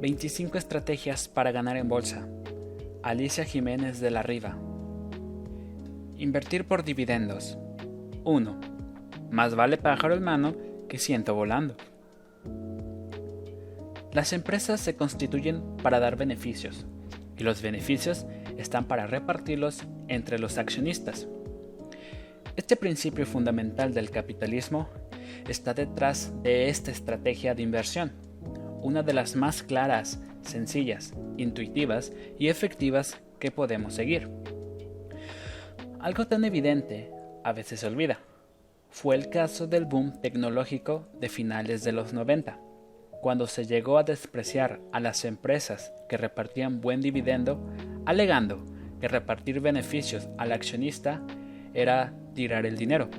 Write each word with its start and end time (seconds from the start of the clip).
25 0.00 0.58
estrategias 0.58 1.26
para 1.26 1.50
ganar 1.50 1.76
en 1.76 1.88
bolsa. 1.88 2.28
Alicia 3.02 3.44
Jiménez 3.44 3.98
de 3.98 4.12
la 4.12 4.22
Riva. 4.22 4.56
Invertir 6.16 6.66
por 6.66 6.84
dividendos. 6.84 7.58
1. 8.22 8.60
Más 9.32 9.56
vale 9.56 9.76
pájaro 9.76 10.14
en 10.14 10.22
mano 10.22 10.54
que 10.88 10.98
ciento 10.98 11.34
volando. 11.34 11.74
Las 14.12 14.32
empresas 14.32 14.80
se 14.80 14.94
constituyen 14.94 15.76
para 15.82 15.98
dar 15.98 16.14
beneficios 16.14 16.86
y 17.36 17.42
los 17.42 17.60
beneficios 17.60 18.24
están 18.56 18.86
para 18.86 19.08
repartirlos 19.08 19.82
entre 20.06 20.38
los 20.38 20.58
accionistas. 20.58 21.26
Este 22.54 22.76
principio 22.76 23.26
fundamental 23.26 23.94
del 23.94 24.10
capitalismo 24.10 24.88
está 25.48 25.74
detrás 25.74 26.32
de 26.44 26.68
esta 26.68 26.92
estrategia 26.92 27.56
de 27.56 27.62
inversión, 27.62 28.27
una 28.82 29.02
de 29.02 29.12
las 29.12 29.36
más 29.36 29.62
claras, 29.62 30.20
sencillas, 30.42 31.14
intuitivas 31.36 32.12
y 32.38 32.48
efectivas 32.48 33.20
que 33.38 33.50
podemos 33.50 33.94
seguir. 33.94 34.28
Algo 36.00 36.26
tan 36.26 36.44
evidente 36.44 37.10
a 37.44 37.52
veces 37.52 37.80
se 37.80 37.86
olvida. 37.86 38.20
Fue 38.90 39.16
el 39.16 39.28
caso 39.28 39.66
del 39.66 39.84
boom 39.84 40.20
tecnológico 40.20 41.08
de 41.20 41.28
finales 41.28 41.84
de 41.84 41.92
los 41.92 42.12
90, 42.12 42.58
cuando 43.20 43.46
se 43.46 43.66
llegó 43.66 43.98
a 43.98 44.04
despreciar 44.04 44.80
a 44.92 45.00
las 45.00 45.24
empresas 45.24 45.92
que 46.08 46.16
repartían 46.16 46.80
buen 46.80 47.00
dividendo, 47.00 47.60
alegando 48.06 48.64
que 49.00 49.08
repartir 49.08 49.60
beneficios 49.60 50.28
al 50.38 50.52
accionista 50.52 51.22
era 51.74 52.14
tirar 52.34 52.64
el 52.66 52.76
dinero. 52.76 53.10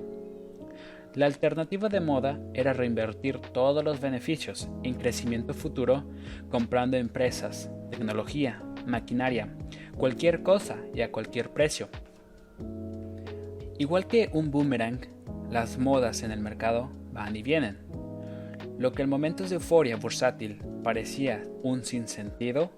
La 1.16 1.26
alternativa 1.26 1.90
de 1.90 2.02
moda 2.02 2.40
era 2.54 2.72
reinvertir 2.72 3.40
todos 3.40 3.84
los 3.84 4.00
beneficios 4.00 4.70
en 4.84 4.94
crecimiento 4.94 5.56
futuro 5.56 6.04
comprando 6.52 6.98
empresas, 6.98 7.72
tecnología, 7.90 8.62
maquinaria, 8.86 9.50
cualquier 9.98 10.44
cosa 10.44 10.78
y 10.94 11.02
a 11.02 11.12
cualquier 11.12 11.50
precio. 11.50 11.90
Igual 13.80 14.06
que 14.06 14.30
un 14.34 14.52
boomerang, 14.52 15.00
las 15.50 15.80
modas 15.80 16.22
en 16.22 16.32
el 16.32 16.42
mercado 16.42 16.92
van 17.12 17.36
y 17.36 17.42
vienen. 17.42 17.80
Lo 18.78 18.92
que 18.92 19.02
en 19.02 19.10
momentos 19.10 19.50
de 19.50 19.56
euforia 19.56 19.96
bursátil 19.96 20.62
parecía 20.84 21.44
un 21.64 21.84
sinsentido, 21.84 22.70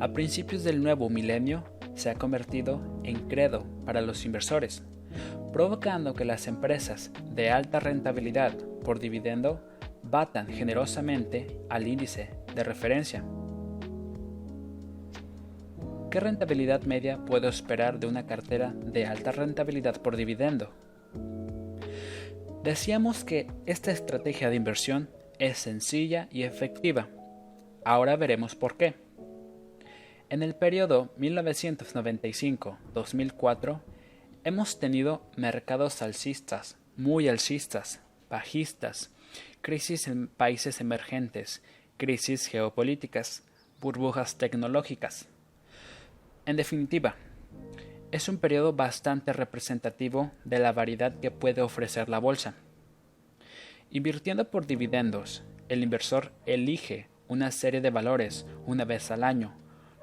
a 0.00 0.12
principios 0.12 0.64
del 0.64 0.82
nuevo 0.82 1.08
milenio 1.08 1.64
se 1.94 2.10
ha 2.10 2.14
convertido 2.14 3.00
en 3.04 3.26
credo 3.26 3.64
para 3.86 4.02
los 4.02 4.26
inversores 4.26 4.84
provocando 5.52 6.14
que 6.14 6.24
las 6.24 6.46
empresas 6.46 7.10
de 7.30 7.50
alta 7.50 7.80
rentabilidad 7.80 8.56
por 8.84 8.98
dividendo 8.98 9.60
batan 10.02 10.48
generosamente 10.48 11.58
al 11.68 11.86
índice 11.86 12.30
de 12.54 12.64
referencia. 12.64 13.24
¿Qué 16.10 16.20
rentabilidad 16.20 16.82
media 16.82 17.24
puedo 17.24 17.48
esperar 17.48 17.98
de 17.98 18.06
una 18.06 18.26
cartera 18.26 18.72
de 18.72 19.06
alta 19.06 19.32
rentabilidad 19.32 20.00
por 20.00 20.16
dividendo? 20.16 20.70
Decíamos 22.62 23.24
que 23.24 23.48
esta 23.66 23.90
estrategia 23.90 24.48
de 24.48 24.56
inversión 24.56 25.10
es 25.38 25.58
sencilla 25.58 26.28
y 26.30 26.44
efectiva. 26.44 27.08
Ahora 27.84 28.16
veremos 28.16 28.54
por 28.54 28.76
qué. 28.76 28.94
En 30.30 30.42
el 30.42 30.54
periodo 30.54 31.12
1995-2004, 31.18 33.80
Hemos 34.46 34.78
tenido 34.78 35.22
mercados 35.36 36.02
alcistas, 36.02 36.76
muy 36.98 37.28
alcistas, 37.28 38.02
bajistas, 38.28 39.10
crisis 39.62 40.06
en 40.06 40.28
países 40.28 40.82
emergentes, 40.82 41.62
crisis 41.96 42.46
geopolíticas, 42.48 43.42
burbujas 43.80 44.36
tecnológicas. 44.36 45.28
En 46.44 46.56
definitiva, 46.56 47.16
es 48.12 48.28
un 48.28 48.36
periodo 48.36 48.74
bastante 48.74 49.32
representativo 49.32 50.30
de 50.44 50.58
la 50.58 50.72
variedad 50.72 51.18
que 51.20 51.30
puede 51.30 51.62
ofrecer 51.62 52.10
la 52.10 52.18
bolsa. 52.18 52.54
Invirtiendo 53.88 54.50
por 54.50 54.66
dividendos, 54.66 55.42
el 55.70 55.82
inversor 55.82 56.32
elige 56.44 57.08
una 57.28 57.50
serie 57.50 57.80
de 57.80 57.88
valores 57.88 58.44
una 58.66 58.84
vez 58.84 59.10
al 59.10 59.24
año, 59.24 59.54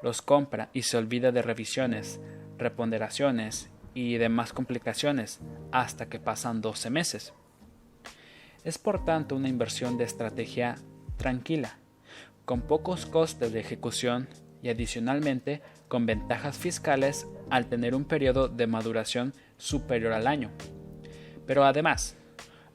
los 0.02 0.24
compra 0.24 0.72
y 0.74 0.82
se 0.82 0.98
olvida 0.98 1.32
de 1.32 1.44
revisiones, 1.44 2.20
reponderaciones 2.58 3.71
y 3.94 4.18
demás 4.18 4.54
complicaciones 4.54 5.40
hasta 5.72 6.08
que 6.08 6.20
pasan 6.20 6.62
12 6.62 6.90
meses. 6.90 7.34
Es 8.64 8.78
por 8.78 9.04
tanto 9.04 9.36
una 9.36 9.50
inversión 9.50 9.98
de 9.98 10.04
estrategia 10.04 10.76
tranquila, 11.18 11.78
con 12.46 12.62
pocos 12.62 13.06
costes 13.06 13.52
de 13.52 13.60
ejecución 13.60 14.28
y 14.62 14.70
adicionalmente 14.70 15.62
con 15.88 16.06
ventajas 16.06 16.58
fiscales 16.58 17.28
al 17.50 17.68
tener 17.68 17.96
un 17.96 18.06
periodo 18.06 18.48
de 18.48 18.68
maduración 18.68 19.34
superior 19.58 20.14
al 20.14 20.28
año. 20.28 20.52
Pero 21.48 21.66
además, 21.66 22.16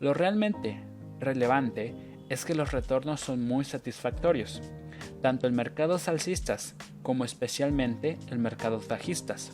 lo 0.01 0.13
realmente 0.13 0.81
relevante 1.21 1.95
es 2.29 2.45
que 2.45 2.55
los 2.55 2.73
retornos 2.73 3.21
son 3.21 3.47
muy 3.47 3.65
satisfactorios, 3.65 4.61
tanto 5.23 5.47
en 5.47 5.55
mercados 5.55 6.09
alcistas 6.09 6.75
como 7.03 7.25
especialmente 7.25 8.19
en 8.29 8.43
mercados 8.43 8.89
bajistas 8.89 9.53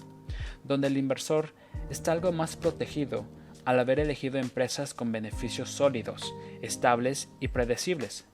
donde 0.65 0.89
el 0.89 0.97
inversor 0.97 1.55
está 1.91 2.13
algo 2.13 2.33
más 2.33 2.57
protegido 2.57 3.27
al 3.65 3.79
haber 3.79 4.01
elegido 4.01 4.39
empresas 4.39 4.95
con 4.95 5.13
beneficios 5.13 5.71
sólidos, 5.71 6.35
estables 6.63 7.29
y 7.41 7.49
predecibles, 7.49 8.27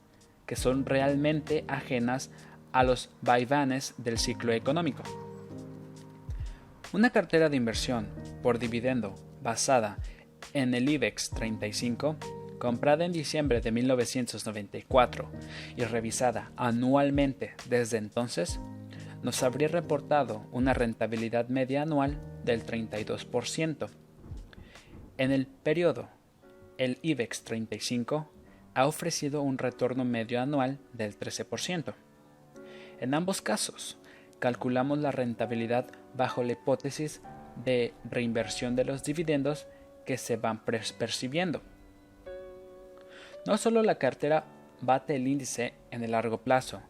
que 0.45 0.55
son 0.55 0.85
realmente 0.85 1.65
ajenas 1.67 2.31
a 2.71 2.83
los 2.83 3.09
vaivanes 3.21 3.93
del 3.97 4.17
ciclo 4.17 4.53
económico. 4.53 5.03
Una 6.91 7.11
cartera 7.11 7.49
de 7.49 7.57
inversión 7.57 8.07
por 8.41 8.57
dividendo 8.57 9.13
basada 9.43 9.97
en 10.53 10.73
el 10.73 10.89
IBEX 10.89 11.29
35, 11.29 12.17
comprada 12.57 13.05
en 13.05 13.11
diciembre 13.11 13.61
de 13.61 13.71
1994 13.71 15.31
y 15.77 15.83
revisada 15.83 16.51
anualmente 16.57 17.53
desde 17.67 17.97
entonces, 17.97 18.59
nos 19.23 19.43
habría 19.43 19.67
reportado 19.67 20.45
una 20.51 20.73
rentabilidad 20.73 21.47
media 21.49 21.81
anual 21.81 22.17
del 22.43 22.65
32%. 22.65 23.89
En 25.17 25.31
el 25.31 25.47
periodo, 25.47 26.09
el 26.77 26.97
IBEX 27.01 27.43
35 27.43 28.29
ha 28.73 28.87
ofrecido 28.87 29.41
un 29.41 29.57
retorno 29.57 30.05
medio 30.05 30.41
anual 30.41 30.79
del 30.93 31.19
13%. 31.19 31.93
En 33.01 33.13
ambos 33.13 33.41
casos, 33.41 33.97
calculamos 34.39 34.99
la 34.99 35.11
rentabilidad 35.11 35.87
bajo 36.15 36.43
la 36.43 36.53
hipótesis 36.53 37.21
de 37.63 37.93
reinversión 38.09 38.75
de 38.75 38.85
los 38.85 39.03
dividendos 39.03 39.67
que 40.05 40.17
se 40.17 40.37
van 40.37 40.63
percibiendo. 40.63 41.61
No 43.45 43.57
solo 43.57 43.83
la 43.83 43.95
cartera 43.95 44.45
bate 44.81 45.15
el 45.15 45.27
índice 45.27 45.73
en 45.91 46.03
el 46.03 46.11
largo 46.11 46.41
plazo, 46.41 46.81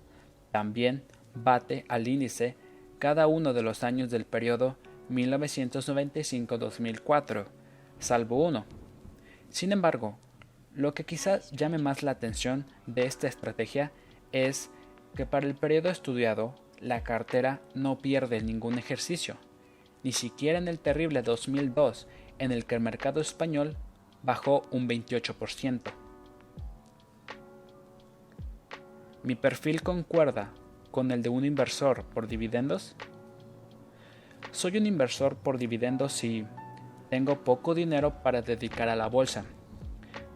también 0.51 1.03
bate 1.35 1.85
al 1.88 2.07
índice 2.07 2.56
cada 3.00 3.28
uno 3.28 3.53
de 3.53 3.63
los 3.63 3.84
años 3.84 4.12
del 4.12 4.25
periodo 4.25 4.78
1995-2004, 5.09 7.45
salvo 8.00 8.45
uno. 8.45 8.66
Sin 9.50 9.72
embargo, 9.72 10.19
lo 10.75 10.94
que 10.94 11.06
quizás 11.06 11.51
llame 11.51 11.78
más 11.78 12.03
la 12.03 12.12
atención 12.12 12.66
de 12.85 13.06
esta 13.06 13.28
estrategia 13.28 13.91
es 14.31 14.69
que 15.16 15.25
para 15.25 15.47
el 15.47 15.56
periodo 15.56 15.90
estudiado 15.90 16.56
la 16.79 17.03
cartera 17.03 17.61
no 17.73 17.97
pierde 17.97 18.41
ningún 18.41 18.78
ejercicio, 18.78 19.38
ni 20.03 20.11
siquiera 20.11 20.59
en 20.59 20.67
el 20.67 20.79
terrible 20.79 21.22
2002 21.22 22.07
en 22.38 22.51
el 22.51 22.66
que 22.66 22.75
el 22.75 22.81
mercado 22.81 23.19
español 23.19 23.75
bajó 24.23 24.63
un 24.72 24.88
28%. 24.88 25.91
Mi 29.23 29.35
perfil 29.35 29.81
concuerda 29.81 30.53
con 30.91 31.12
el 31.12 31.22
de 31.22 31.30
un 31.30 31.46
inversor 31.46 32.03
por 32.06 32.28
dividendos? 32.28 32.96
Soy 34.52 34.78
un 34.78 34.86
inversor 34.86 35.36
por 35.36 35.58
dividendos 35.58 36.14
si 36.14 36.46
tengo 37.09 37.44
poco 37.44 37.74
dinero 37.74 38.22
para 38.24 38.41
dedicar 38.41 38.90
a 38.90 38.96
la 38.96 39.08
bolsa. 39.08 39.46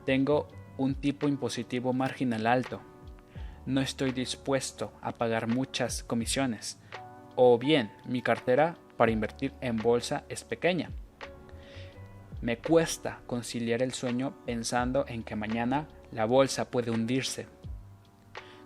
Tengo 0.05 0.47
un 0.77 0.95
tipo 0.95 1.27
impositivo 1.27 1.93
marginal 1.93 2.47
alto. 2.47 2.81
No 3.65 3.81
estoy 3.81 4.11
dispuesto 4.11 4.93
a 5.01 5.13
pagar 5.13 5.47
muchas 5.47 6.03
comisiones. 6.03 6.79
O 7.35 7.57
bien, 7.57 7.91
mi 8.05 8.21
cartera 8.21 8.75
para 8.97 9.11
invertir 9.11 9.53
en 9.61 9.77
bolsa 9.77 10.25
es 10.29 10.43
pequeña. 10.43 10.91
Me 12.41 12.57
cuesta 12.57 13.21
conciliar 13.25 13.81
el 13.81 13.93
sueño 13.93 14.35
pensando 14.45 15.05
en 15.07 15.23
que 15.23 15.35
mañana 15.35 15.87
la 16.11 16.25
bolsa 16.25 16.69
puede 16.69 16.91
hundirse 16.91 17.47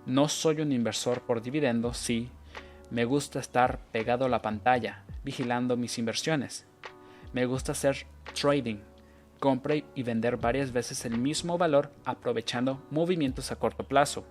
no 0.08 0.30
soy 0.30 0.62
un 0.62 0.72
inversor 0.72 1.22
por 1.22 1.42
dividendos, 1.42 1.98
sí. 1.98 2.32
Me 2.90 3.04
gusta 3.04 3.40
estar 3.40 3.80
pegado 3.92 4.24
a 4.24 4.30
la 4.30 4.42
pantalla, 4.42 5.04
vigilando 5.26 5.76
mis 5.76 5.98
inversiones. 5.98 6.66
Me 7.34 7.46
gusta 7.46 7.74
hacer 7.74 8.08
trading, 8.34 8.78
comprar 9.42 9.84
y 9.96 10.04
vender 10.04 10.38
varias 10.38 10.72
veces 10.72 11.04
el 11.04 11.18
mismo 11.18 11.58
valor 11.58 11.92
aprovechando 12.06 12.82
movimientos 12.90 13.52
a 13.52 13.58
corto 13.58 13.86
plazo. 13.86 14.26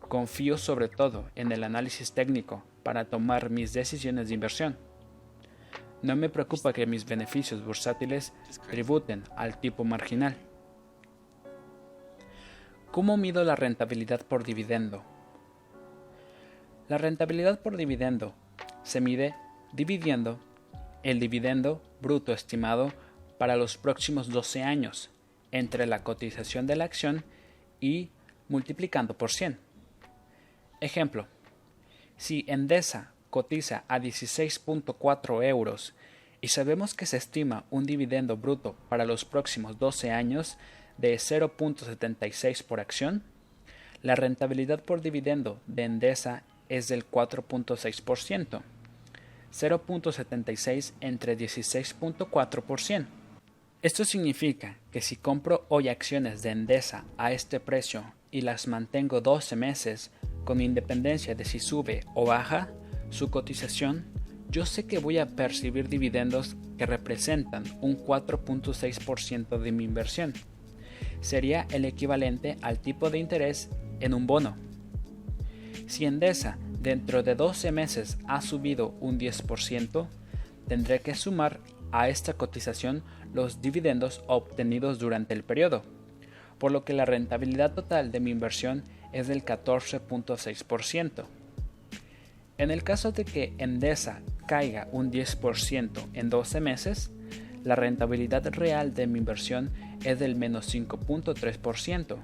confío 0.00 0.58
sobre 0.58 0.88
todo 0.88 1.30
en 1.34 1.50
el 1.52 1.64
análisis 1.64 2.12
técnico 2.12 2.62
para 2.82 3.06
tomar 3.06 3.50
mis 3.50 3.72
decisiones 3.72 4.28
de 4.28 4.34
inversión. 4.34 4.78
No 6.02 6.14
me 6.14 6.28
preocupa 6.28 6.72
que 6.72 6.86
mis 6.86 7.06
beneficios 7.06 7.64
bursátiles 7.64 8.32
tributen 8.70 9.24
al 9.34 9.58
tipo 9.60 9.84
marginal. 9.84 10.36
¿Cómo 12.98 13.16
mido 13.16 13.44
la 13.44 13.54
rentabilidad 13.54 14.26
por 14.26 14.42
dividendo? 14.42 15.04
La 16.88 16.98
rentabilidad 16.98 17.60
por 17.60 17.76
dividendo 17.76 18.34
se 18.82 19.00
mide 19.00 19.36
dividiendo 19.72 20.40
el 21.04 21.20
dividendo 21.20 21.80
bruto 22.02 22.32
estimado 22.32 22.92
para 23.38 23.54
los 23.54 23.76
próximos 23.76 24.30
12 24.30 24.64
años 24.64 25.10
entre 25.52 25.86
la 25.86 26.02
cotización 26.02 26.66
de 26.66 26.74
la 26.74 26.86
acción 26.86 27.24
y 27.78 28.10
multiplicando 28.48 29.16
por 29.16 29.30
100. 29.30 29.60
Ejemplo, 30.80 31.28
si 32.16 32.44
Endesa 32.48 33.12
cotiza 33.30 33.84
a 33.86 34.00
16.4 34.00 35.44
euros 35.44 35.94
y 36.40 36.48
sabemos 36.48 36.94
que 36.94 37.06
se 37.06 37.16
estima 37.16 37.64
un 37.70 37.86
dividendo 37.86 38.36
bruto 38.36 38.74
para 38.88 39.04
los 39.04 39.24
próximos 39.24 39.78
12 39.78 40.10
años 40.10 40.58
de 40.98 41.14
0.76 41.14 42.62
por 42.62 42.80
acción, 42.80 43.22
la 44.02 44.14
rentabilidad 44.14 44.82
por 44.82 45.00
dividendo 45.00 45.58
de 45.66 45.84
Endesa 45.84 46.42
es 46.68 46.88
del 46.88 47.08
4.6%, 47.08 48.60
0.76 49.52 50.92
entre 51.00 51.36
16.4%. 51.36 53.06
Esto 53.80 54.04
significa 54.04 54.76
que 54.90 55.00
si 55.00 55.16
compro 55.16 55.64
hoy 55.68 55.88
acciones 55.88 56.42
de 56.42 56.50
Endesa 56.50 57.04
a 57.16 57.32
este 57.32 57.60
precio 57.60 58.12
y 58.30 58.40
las 58.40 58.66
mantengo 58.66 59.20
12 59.20 59.56
meses 59.56 60.10
con 60.44 60.60
independencia 60.60 61.34
de 61.34 61.44
si 61.44 61.60
sube 61.60 62.04
o 62.14 62.26
baja, 62.26 62.70
su 63.10 63.30
cotización, 63.30 64.04
yo 64.50 64.66
sé 64.66 64.86
que 64.86 64.98
voy 64.98 65.18
a 65.18 65.26
percibir 65.26 65.88
dividendos 65.88 66.56
que 66.76 66.86
representan 66.86 67.64
un 67.80 67.96
4.6% 68.04 69.58
de 69.58 69.72
mi 69.72 69.84
inversión. 69.84 70.34
Sería 71.20 71.66
el 71.70 71.84
equivalente 71.84 72.56
al 72.62 72.78
tipo 72.78 73.10
de 73.10 73.18
interés 73.18 73.70
en 74.00 74.14
un 74.14 74.26
bono. 74.26 74.56
Si 75.86 76.04
Endesa 76.04 76.58
dentro 76.80 77.22
de 77.22 77.34
12 77.34 77.72
meses 77.72 78.18
ha 78.26 78.40
subido 78.40 78.94
un 79.00 79.18
10%, 79.18 80.06
tendré 80.68 81.00
que 81.00 81.14
sumar 81.14 81.60
a 81.92 82.08
esta 82.08 82.34
cotización 82.34 83.02
los 83.32 83.60
dividendos 83.60 84.22
obtenidos 84.26 84.98
durante 84.98 85.34
el 85.34 85.42
periodo, 85.42 85.82
por 86.58 86.72
lo 86.72 86.84
que 86.84 86.92
la 86.92 87.04
rentabilidad 87.04 87.74
total 87.74 88.12
de 88.12 88.20
mi 88.20 88.30
inversión 88.30 88.84
es 89.12 89.28
del 89.28 89.44
14.6%. 89.44 91.24
En 92.58 92.70
el 92.70 92.82
caso 92.82 93.12
de 93.12 93.24
que 93.24 93.54
Endesa 93.58 94.20
caiga 94.46 94.88
un 94.92 95.12
10% 95.12 96.06
en 96.12 96.30
12 96.30 96.60
meses, 96.60 97.10
la 97.68 97.76
rentabilidad 97.76 98.46
real 98.50 98.94
de 98.94 99.06
mi 99.06 99.18
inversión 99.18 99.70
es 100.02 100.18
del 100.18 100.36
menos 100.36 100.74
5.3%, 100.74 102.16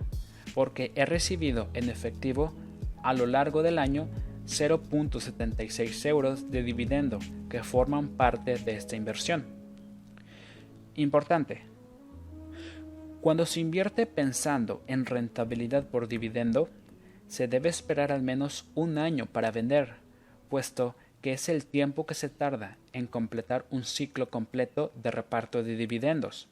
porque 0.55 0.91
he 0.94 1.05
recibido 1.05 1.69
en 1.75 1.91
efectivo 1.91 2.55
a 3.02 3.12
lo 3.12 3.26
largo 3.26 3.62
del 3.62 3.79
año 3.79 4.08
0.76 4.46 6.06
euros 6.06 6.50
de 6.50 6.62
dividendo 6.62 7.19
que 7.50 7.62
forman 7.62 8.08
parte 8.08 8.56
de 8.56 8.75
esta 8.75 8.96
inversión. 8.96 9.44
Importante. 10.94 11.67
Cuando 13.20 13.44
se 13.44 13.61
invierte 13.61 14.06
pensando 14.06 14.82
en 14.87 15.05
rentabilidad 15.05 15.87
por 15.87 16.08
dividendo, 16.08 16.70
se 17.26 17.49
debe 17.49 17.69
esperar 17.69 18.12
al 18.12 18.23
menos 18.23 18.67
un 18.75 18.97
año 18.97 19.26
para 19.26 19.50
vender 19.50 19.97
puesto 20.49 20.94
que 21.25 21.32
es 21.32 21.49
el 21.49 21.65
tiempo 21.65 22.05
que 22.05 22.12
se 22.12 22.29
tarda 22.29 22.76
en 22.93 23.06
completar 23.06 23.65
un 23.71 23.85
ciclo 23.85 24.29
completo 24.29 24.93
de 24.94 25.11
reparto 25.11 25.62
de 25.62 25.75
dividendos. 25.75 26.49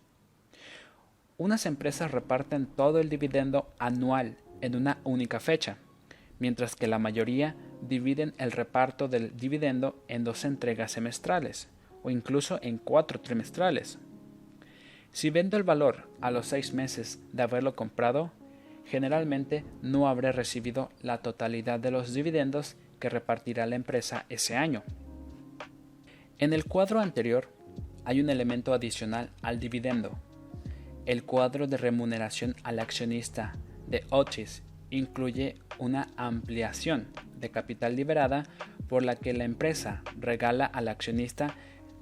Unas 1.36 1.66
empresas 1.66 2.10
reparten 2.10 2.64
todo 2.64 2.98
el 2.98 3.10
dividendo 3.10 3.70
anual 3.78 4.38
en 4.62 4.74
una 4.74 4.96
única 5.04 5.40
fecha, 5.40 5.76
mientras 6.38 6.74
que 6.74 6.86
la 6.86 6.98
mayoría 6.98 7.54
dividen 7.82 8.32
el 8.38 8.50
reparto 8.50 9.08
del 9.08 9.36
dividendo 9.36 10.02
en 10.08 10.24
dos 10.24 10.42
entregas 10.42 10.92
semestrales 10.92 11.68
o 12.02 12.08
incluso 12.08 12.58
en 12.62 12.78
cuatro 12.78 13.20
trimestrales. 13.20 13.98
Si 15.10 15.28
vendo 15.28 15.58
el 15.58 15.64
valor 15.64 16.08
a 16.22 16.30
los 16.30 16.46
seis 16.46 16.72
meses 16.72 17.20
de 17.34 17.42
haberlo 17.42 17.76
comprado, 17.76 18.32
generalmente 18.86 19.66
no 19.82 20.08
habré 20.08 20.32
recibido 20.32 20.88
la 21.02 21.18
totalidad 21.18 21.78
de 21.78 21.90
los 21.90 22.14
dividendos 22.14 22.76
que 23.02 23.08
repartirá 23.08 23.66
la 23.66 23.74
empresa 23.74 24.26
ese 24.28 24.56
año. 24.56 24.84
En 26.38 26.52
el 26.52 26.66
cuadro 26.66 27.00
anterior 27.00 27.52
hay 28.04 28.20
un 28.20 28.30
elemento 28.30 28.72
adicional 28.72 29.30
al 29.42 29.58
dividendo. 29.58 30.20
El 31.04 31.24
cuadro 31.24 31.66
de 31.66 31.78
remuneración 31.78 32.54
al 32.62 32.78
accionista 32.78 33.56
de 33.88 34.04
Otis 34.10 34.62
incluye 34.90 35.56
una 35.80 36.10
ampliación 36.16 37.08
de 37.40 37.50
capital 37.50 37.96
liberada 37.96 38.44
por 38.88 39.02
la 39.02 39.16
que 39.16 39.32
la 39.32 39.42
empresa 39.42 40.04
regala 40.20 40.66
al 40.66 40.86
accionista 40.86 41.56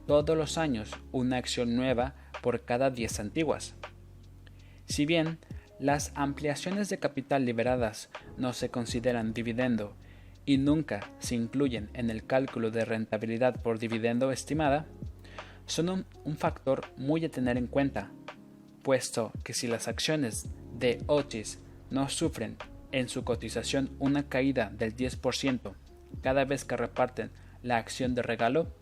todos 0.06 0.36
los 0.36 0.58
años 0.58 0.90
una 1.12 1.38
acción 1.38 1.76
nueva 1.76 2.14
por 2.42 2.66
cada 2.66 2.90
10 2.90 3.20
antiguas. 3.20 3.74
Si 4.84 5.06
bien 5.06 5.38
las 5.78 6.12
ampliaciones 6.14 6.90
de 6.90 6.98
capital 6.98 7.46
liberadas 7.46 8.10
no 8.36 8.52
se 8.52 8.68
consideran 8.68 9.32
dividendo 9.32 9.96
y 10.46 10.58
nunca 10.58 11.10
se 11.18 11.34
incluyen 11.34 11.90
en 11.94 12.10
el 12.10 12.24
cálculo 12.26 12.70
de 12.70 12.84
rentabilidad 12.84 13.60
por 13.62 13.78
dividendo 13.78 14.32
estimada, 14.32 14.86
son 15.66 16.04
un, 16.24 16.36
factor 16.36 16.86
muy 16.96 17.24
a 17.24 17.30
tener 17.30 17.56
en 17.56 17.68
cuenta, 17.68 18.10
puesto 18.82 19.32
que 19.44 19.52
si 19.52 19.68
las 19.68 19.86
acciones 19.86 20.48
de 20.78 21.02
Otis 21.06 21.60
no 21.90 22.08
sufren 22.08 22.56
en 22.90 23.08
su 23.08 23.22
cotización 23.22 23.90
una 24.00 24.24
caída 24.28 24.70
del 24.76 24.96
10% 24.96 25.74
cada 26.22 26.44
vez 26.44 26.64
que 26.64 26.76
reparten 26.76 27.30
la 27.62 27.76
acción 27.76 28.14
de 28.14 28.22
regalo, 28.22 28.74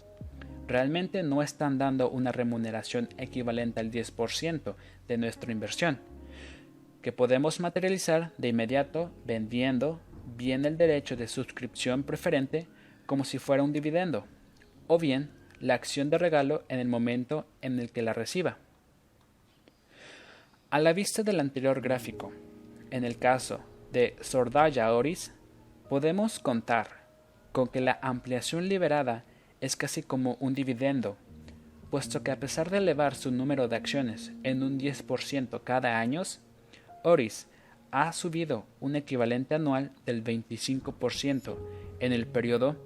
realmente 0.66 1.22
no 1.22 1.43
están 1.43 1.78
dando 1.78 2.11
una 2.11 2.32
remuneración 2.32 3.08
equivalente 3.19 3.81
al 3.81 3.90
10% 3.90 4.75
de 5.08 5.19
nuestra 5.19 5.52
inversión, 5.52 5.99
que 7.02 7.12
podemos 7.12 7.61
materializar 7.61 8.32
de 8.38 8.49
inmediato 8.49 9.11
vendiendo 9.25 10.00
bien 10.37 10.64
el 10.64 10.76
derecho 10.76 11.16
de 11.16 11.28
suscripción 11.28 12.02
preferente 12.02 12.66
como 13.06 13.25
si 13.25 13.38
fuera 13.38 13.62
un 13.62 13.73
dividendo, 13.73 14.26
o 14.87 14.99
bien 14.99 15.30
la 15.61 15.75
acción 15.75 16.11
de 16.11 16.18
regalo 16.18 16.64
en 16.68 16.78
el 16.78 16.88
momento 16.88 17.47
en 17.62 17.78
el 17.78 17.90
que 17.90 18.02
la 18.02 18.12
reciba. 18.12 18.58
A 20.70 20.78
la 20.78 20.92
vista 20.92 21.23
del 21.23 21.40
anterior 21.40 21.80
gráfico, 21.80 22.32
en 22.90 23.04
el 23.04 23.18
caso 23.18 23.61
de 23.92 24.16
Sordaya 24.20 24.92
Oris, 24.92 25.32
podemos 25.88 26.38
contar 26.38 27.06
con 27.52 27.68
que 27.68 27.80
la 27.80 27.99
ampliación 28.02 28.68
liberada 28.68 29.25
es 29.61 29.76
casi 29.76 30.02
como 30.02 30.37
un 30.40 30.54
dividendo, 30.54 31.16
puesto 31.90 32.23
que 32.23 32.30
a 32.30 32.38
pesar 32.38 32.70
de 32.70 32.78
elevar 32.78 33.14
su 33.14 33.30
número 33.30 33.68
de 33.68 33.76
acciones 33.76 34.32
en 34.42 34.62
un 34.62 34.78
10% 34.78 35.62
cada 35.64 35.99
año, 35.99 36.23
Oris 37.02 37.47
ha 37.90 38.12
subido 38.12 38.66
un 38.80 38.97
equivalente 38.97 39.54
anual 39.54 39.92
del 40.04 40.23
25% 40.23 41.57
en 42.00 42.12
el 42.12 42.26
periodo 42.26 42.76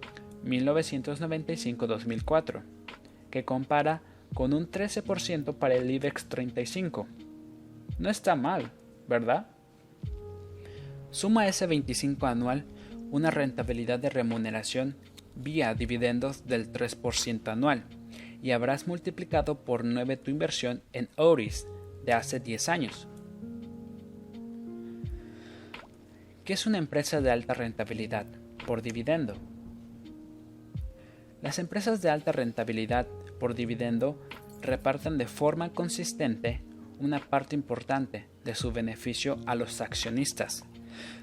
1995-2004, 0.45 2.63
que 3.31 3.45
compara 3.45 4.03
con 4.35 4.53
un 4.53 4.71
13% 4.71 5.55
para 5.55 5.75
el 5.75 5.91
IBEX 5.91 6.27
35. 6.27 7.09
No 7.99 8.11
está 8.11 8.37
mal, 8.37 8.71
¿verdad? 9.09 9.49
Suma 11.11 11.47
ese 11.47 11.67
25 11.67 12.27
anual 12.27 12.65
una 13.11 13.31
rentabilidad 13.31 13.99
de 13.99 14.09
remuneración 14.09 14.97
vía 15.35 15.75
dividendos 15.75 16.47
del 16.47 16.73
3% 16.73 17.49
anual 17.49 17.85
y 18.43 18.53
habrás 18.53 18.87
multiplicado 18.87 19.65
por 19.65 19.85
9 19.85 20.17
tu 20.17 20.31
inversión 20.31 20.83
en 20.93 21.11
Oris 21.17 21.67
de 22.05 22.15
hace 22.15 22.41
10 22.41 22.69
años. 22.69 23.09
¿Qué 26.45 26.55
es 26.55 26.67
una 26.67 26.79
empresa 26.79 27.21
de 27.21 27.31
alta 27.31 27.55
rentabilidad? 27.55 28.27
Por 28.67 28.83
dividendo. 28.83 29.37
Las 31.41 31.61
empresas 31.61 32.03
de 32.03 32.11
alta 32.11 32.33
rentabilidad 32.33 33.07
por 33.39 33.55
dividendo 33.55 34.21
reparten 34.61 35.19
de 35.19 35.29
forma 35.29 35.73
consistente 35.73 36.61
una 36.99 37.21
parte 37.21 37.55
importante 37.55 38.27
de 38.43 38.57
su 38.57 38.73
beneficio 38.73 39.39
a 39.47 39.55
los 39.55 39.81
accionistas, 39.81 40.65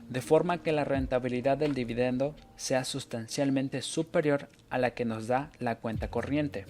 de 0.08 0.22
forma 0.22 0.64
que 0.64 0.72
la 0.72 0.86
rentabilidad 0.86 1.58
del 1.58 1.74
dividendo 1.74 2.34
sea 2.56 2.86
sustancialmente 2.86 3.82
superior 3.82 4.48
a 4.70 4.78
la 4.78 4.92
que 4.92 5.04
nos 5.04 5.28
da 5.28 5.52
la 5.60 5.80
cuenta 5.80 6.10
corriente, 6.10 6.66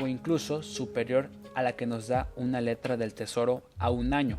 o 0.00 0.06
incluso 0.06 0.62
superior 0.62 1.30
a 1.56 1.62
la 1.64 1.72
que 1.72 1.86
nos 1.86 2.06
da 2.06 2.28
una 2.36 2.60
letra 2.60 2.96
del 2.96 3.12
tesoro 3.12 3.64
a 3.78 3.90
un 3.90 4.14
año, 4.14 4.38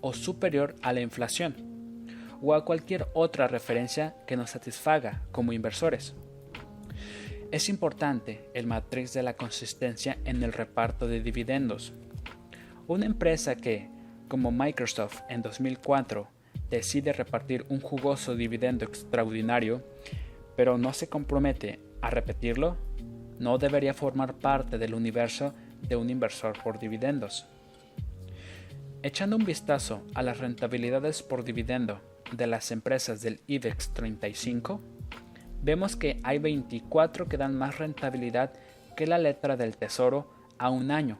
o 0.00 0.12
superior 0.12 0.76
a 0.82 0.92
la 0.92 1.00
inflación 1.00 1.73
o 2.44 2.52
a 2.52 2.64
cualquier 2.64 3.08
otra 3.14 3.48
referencia 3.48 4.14
que 4.26 4.36
nos 4.36 4.50
satisfaga 4.50 5.22
como 5.32 5.54
inversores. 5.54 6.14
Es 7.50 7.70
importante 7.70 8.50
el 8.52 8.66
matriz 8.66 9.14
de 9.14 9.22
la 9.22 9.34
consistencia 9.34 10.18
en 10.26 10.42
el 10.42 10.52
reparto 10.52 11.06
de 11.06 11.22
dividendos. 11.22 11.94
Una 12.86 13.06
empresa 13.06 13.56
que, 13.56 13.88
como 14.28 14.52
Microsoft 14.52 15.22
en 15.30 15.40
2004, 15.40 16.28
decide 16.68 17.14
repartir 17.14 17.64
un 17.70 17.80
jugoso 17.80 18.36
dividendo 18.36 18.84
extraordinario, 18.84 19.82
pero 20.54 20.76
no 20.76 20.92
se 20.92 21.08
compromete 21.08 21.80
a 22.02 22.10
repetirlo, 22.10 22.76
no 23.38 23.56
debería 23.56 23.94
formar 23.94 24.34
parte 24.34 24.76
del 24.76 24.94
universo 24.94 25.54
de 25.80 25.96
un 25.96 26.10
inversor 26.10 26.62
por 26.62 26.78
dividendos. 26.78 27.46
Echando 29.02 29.36
un 29.36 29.44
vistazo 29.44 30.02
a 30.14 30.22
las 30.22 30.38
rentabilidades 30.38 31.22
por 31.22 31.44
dividendo 31.44 32.00
de 32.32 32.46
las 32.46 32.70
empresas 32.70 33.20
del 33.20 33.40
IBEX 33.46 33.90
35, 33.90 34.80
vemos 35.62 35.96
que 35.96 36.20
hay 36.22 36.38
24 36.38 37.28
que 37.28 37.36
dan 37.36 37.56
más 37.56 37.78
rentabilidad 37.78 38.52
que 38.96 39.06
la 39.06 39.18
letra 39.18 39.56
del 39.56 39.76
tesoro 39.76 40.30
a 40.58 40.70
un 40.70 40.90
año, 40.90 41.18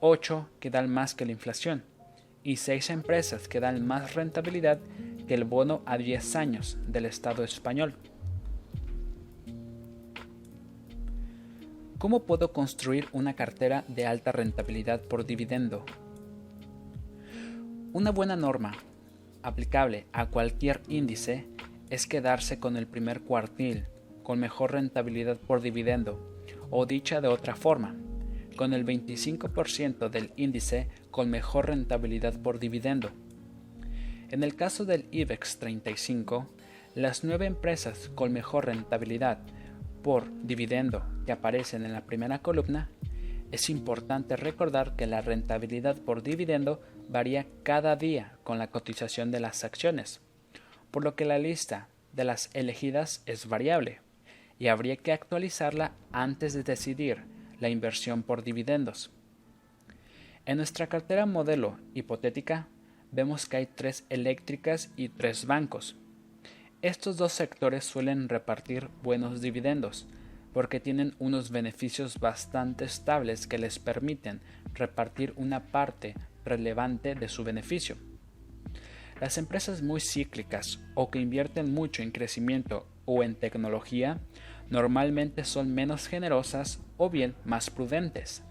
8 0.00 0.48
que 0.60 0.70
dan 0.70 0.90
más 0.90 1.14
que 1.14 1.24
la 1.26 1.32
inflación 1.32 1.84
y 2.42 2.56
6 2.56 2.90
empresas 2.90 3.48
que 3.48 3.60
dan 3.60 3.86
más 3.86 4.14
rentabilidad 4.14 4.78
que 5.26 5.34
el 5.34 5.44
bono 5.44 5.82
a 5.86 5.96
10 5.96 6.36
años 6.36 6.76
del 6.86 7.06
Estado 7.06 7.42
español. 7.42 7.94
¿Cómo 11.98 12.24
puedo 12.24 12.52
construir 12.52 13.08
una 13.12 13.34
cartera 13.34 13.84
de 13.88 14.06
alta 14.06 14.30
rentabilidad 14.30 15.00
por 15.00 15.24
dividendo? 15.24 15.86
Una 17.94 18.10
buena 18.10 18.36
norma 18.36 18.72
aplicable 19.44 20.06
a 20.12 20.26
cualquier 20.26 20.80
índice 20.88 21.46
es 21.90 22.06
quedarse 22.06 22.58
con 22.58 22.76
el 22.76 22.86
primer 22.86 23.20
cuartil 23.20 23.86
con 24.24 24.40
mejor 24.40 24.72
rentabilidad 24.72 25.38
por 25.38 25.60
dividendo, 25.60 26.42
o 26.70 26.86
dicha 26.86 27.20
de 27.20 27.28
otra 27.28 27.54
forma, 27.54 27.94
con 28.56 28.72
el 28.72 28.84
25% 28.86 30.08
del 30.08 30.32
índice 30.36 30.88
con 31.10 31.30
mejor 31.30 31.66
rentabilidad 31.66 32.40
por 32.40 32.58
dividendo. 32.58 33.10
En 34.30 34.42
el 34.42 34.56
caso 34.56 34.86
del 34.86 35.06
IBEX 35.10 35.58
35, 35.58 36.48
las 36.94 37.22
nueve 37.22 37.46
empresas 37.46 38.10
con 38.14 38.32
mejor 38.32 38.66
rentabilidad 38.66 39.40
por 40.02 40.24
dividendo 40.42 41.04
que 41.26 41.32
aparecen 41.32 41.84
en 41.84 41.92
la 41.92 42.06
primera 42.06 42.40
columna 42.40 42.90
es 43.52 43.68
importante 43.68 44.36
recordar 44.36 44.96
que 44.96 45.06
la 45.06 45.20
rentabilidad 45.20 45.96
por 45.98 46.22
dividendo 46.22 46.80
varía 47.08 47.46
cada 47.62 47.96
día 47.96 48.36
con 48.44 48.58
la 48.58 48.68
cotización 48.68 49.30
de 49.30 49.40
las 49.40 49.64
acciones, 49.64 50.20
por 50.90 51.04
lo 51.04 51.14
que 51.14 51.24
la 51.24 51.38
lista 51.38 51.88
de 52.12 52.24
las 52.24 52.50
elegidas 52.54 53.22
es 53.26 53.48
variable 53.48 54.00
y 54.58 54.68
habría 54.68 54.96
que 54.96 55.12
actualizarla 55.12 55.92
antes 56.12 56.54
de 56.54 56.62
decidir 56.62 57.24
la 57.60 57.68
inversión 57.68 58.22
por 58.22 58.42
dividendos. 58.42 59.10
En 60.46 60.58
nuestra 60.58 60.86
cartera 60.86 61.26
modelo 61.26 61.78
hipotética 61.94 62.68
vemos 63.12 63.46
que 63.46 63.56
hay 63.56 63.66
tres 63.66 64.04
eléctricas 64.10 64.90
y 64.96 65.08
tres 65.08 65.46
bancos. 65.46 65.96
Estos 66.82 67.16
dos 67.16 67.32
sectores 67.32 67.84
suelen 67.84 68.28
repartir 68.28 68.88
buenos 69.02 69.40
dividendos, 69.40 70.06
porque 70.52 70.80
tienen 70.80 71.14
unos 71.18 71.50
beneficios 71.50 72.20
bastante 72.20 72.84
estables 72.84 73.46
que 73.46 73.58
les 73.58 73.78
permiten 73.78 74.40
repartir 74.74 75.32
una 75.36 75.66
parte 75.66 76.14
relevante 76.44 77.14
de 77.14 77.28
su 77.28 77.44
beneficio. 77.44 77.96
Las 79.20 79.38
empresas 79.38 79.82
muy 79.82 80.00
cíclicas 80.00 80.80
o 80.94 81.10
que 81.10 81.20
invierten 81.20 81.72
mucho 81.72 82.02
en 82.02 82.10
crecimiento 82.10 82.86
o 83.04 83.22
en 83.22 83.34
tecnología 83.34 84.20
normalmente 84.70 85.44
son 85.44 85.74
menos 85.74 86.08
generosas 86.08 86.80
o 86.96 87.10
bien 87.10 87.34
más 87.44 87.70
prudentes. 87.70 88.42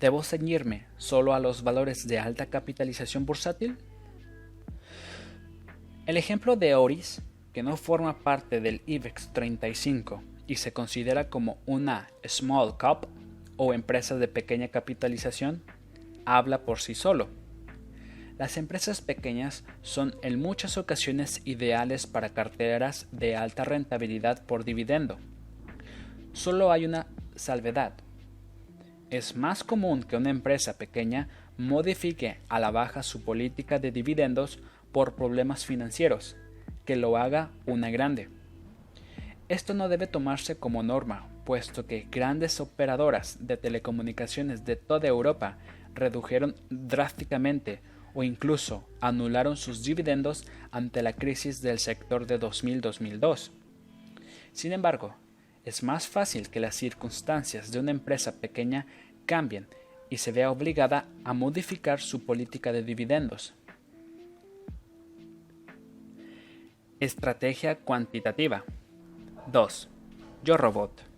¿Debo 0.00 0.22
ceñirme 0.22 0.86
solo 0.98 1.34
a 1.34 1.40
los 1.40 1.62
valores 1.62 2.06
de 2.06 2.18
alta 2.18 2.46
capitalización 2.46 3.24
bursátil? 3.24 3.78
El 6.04 6.16
ejemplo 6.16 6.54
de 6.54 6.74
Oris 6.74 7.22
que 7.56 7.62
no 7.62 7.78
forma 7.78 8.18
parte 8.18 8.60
del 8.60 8.82
IBEX 8.84 9.32
35 9.32 10.22
y 10.46 10.56
se 10.56 10.74
considera 10.74 11.30
como 11.30 11.56
una 11.64 12.08
small 12.22 12.76
cap 12.76 13.06
o 13.56 13.74
empresa 13.74 14.16
de 14.16 14.28
pequeña 14.28 14.68
capitalización, 14.68 15.62
habla 16.24 16.64
por 16.64 16.80
sí 16.80 16.94
solo. 16.94 17.28
Las 18.38 18.58
empresas 18.58 19.00
pequeñas 19.00 19.64
son 19.80 20.14
en 20.22 20.38
muchas 20.38 20.76
ocasiones 20.76 21.40
ideales 21.44 22.06
para 22.06 22.34
carteras 22.34 23.08
de 23.10 23.34
alta 23.34 23.64
rentabilidad 23.64 24.44
por 24.44 24.64
dividendo. 24.64 25.18
Solo 26.34 26.70
hay 26.70 26.84
una 26.84 27.06
salvedad. 27.34 27.94
Es 29.08 29.36
más 29.36 29.64
común 29.64 30.02
que 30.02 30.16
una 30.16 30.30
empresa 30.30 30.76
pequeña 30.76 31.28
modifique 31.56 32.40
a 32.48 32.60
la 32.60 32.70
baja 32.70 33.02
su 33.02 33.24
política 33.24 33.78
de 33.78 33.90
dividendos 33.90 34.58
por 34.92 35.14
problemas 35.14 35.64
financieros 35.64 36.36
que 36.84 36.96
lo 36.96 37.16
haga 37.16 37.50
una 37.64 37.90
grande. 37.90 38.28
Esto 39.48 39.74
no 39.74 39.88
debe 39.88 40.06
tomarse 40.06 40.56
como 40.58 40.82
norma, 40.82 41.28
puesto 41.46 41.86
que 41.86 42.08
grandes 42.10 42.60
operadoras 42.60 43.38
de 43.40 43.56
telecomunicaciones 43.56 44.66
de 44.66 44.74
toda 44.74 45.06
Europa 45.06 45.56
redujeron 45.94 46.56
drásticamente 46.68 47.80
o 48.14 48.24
incluso 48.24 48.84
anularon 49.00 49.56
sus 49.56 49.84
dividendos 49.84 50.44
ante 50.72 51.02
la 51.02 51.12
crisis 51.14 51.62
del 51.62 51.78
sector 51.78 52.26
de 52.26 52.40
2000-2002. 52.40 53.52
Sin 54.52 54.72
embargo, 54.72 55.14
es 55.64 55.82
más 55.82 56.08
fácil 56.08 56.50
que 56.50 56.60
las 56.60 56.74
circunstancias 56.74 57.70
de 57.70 57.78
una 57.78 57.92
empresa 57.92 58.40
pequeña 58.40 58.86
cambien 59.24 59.68
y 60.10 60.16
se 60.18 60.32
vea 60.32 60.50
obligada 60.50 61.06
a 61.24 61.32
modificar 61.32 62.00
su 62.00 62.26
política 62.26 62.72
de 62.72 62.82
dividendos. 62.82 63.54
Estrategia 66.98 67.76
cuantitativa. 67.76 68.64
2. 69.52 69.88
Yo 70.42 70.56
Robot. 70.56 71.15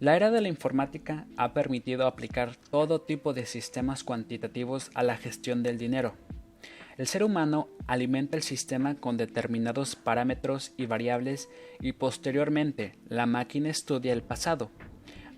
La 0.00 0.14
era 0.14 0.30
de 0.30 0.40
la 0.40 0.46
informática 0.46 1.26
ha 1.36 1.52
permitido 1.52 2.06
aplicar 2.06 2.54
todo 2.54 3.00
tipo 3.00 3.32
de 3.32 3.46
sistemas 3.46 4.04
cuantitativos 4.04 4.92
a 4.94 5.02
la 5.02 5.16
gestión 5.16 5.64
del 5.64 5.76
dinero. 5.76 6.14
El 6.98 7.08
ser 7.08 7.24
humano 7.24 7.68
alimenta 7.88 8.36
el 8.36 8.44
sistema 8.44 8.94
con 8.94 9.16
determinados 9.16 9.96
parámetros 9.96 10.72
y 10.76 10.86
variables 10.86 11.48
y 11.80 11.92
posteriormente 11.92 12.96
la 13.08 13.26
máquina 13.26 13.70
estudia 13.70 14.12
el 14.12 14.22
pasado, 14.22 14.70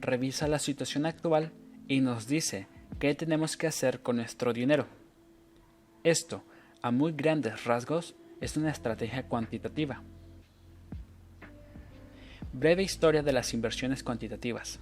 revisa 0.01 0.47
la 0.47 0.59
situación 0.59 1.07
actual 1.07 1.53
y 1.89 2.01
nos 2.01 2.27
dice 2.29 2.67
qué 2.99 3.15
tenemos 3.15 3.57
que 3.57 3.67
hacer 3.67 4.03
con 4.03 4.17
nuestro 4.17 4.53
dinero. 4.53 4.87
Esto, 6.05 6.45
a 6.83 6.91
muy 6.91 7.13
grandes 7.13 7.65
rasgos, 7.65 8.15
es 8.43 8.59
una 8.59 8.71
estrategia 8.71 9.27
cuantitativa. 9.27 10.03
Breve 12.53 12.83
historia 12.83 13.23
de 13.23 13.33
las 13.33 13.55
inversiones 13.55 14.03
cuantitativas. 14.03 14.81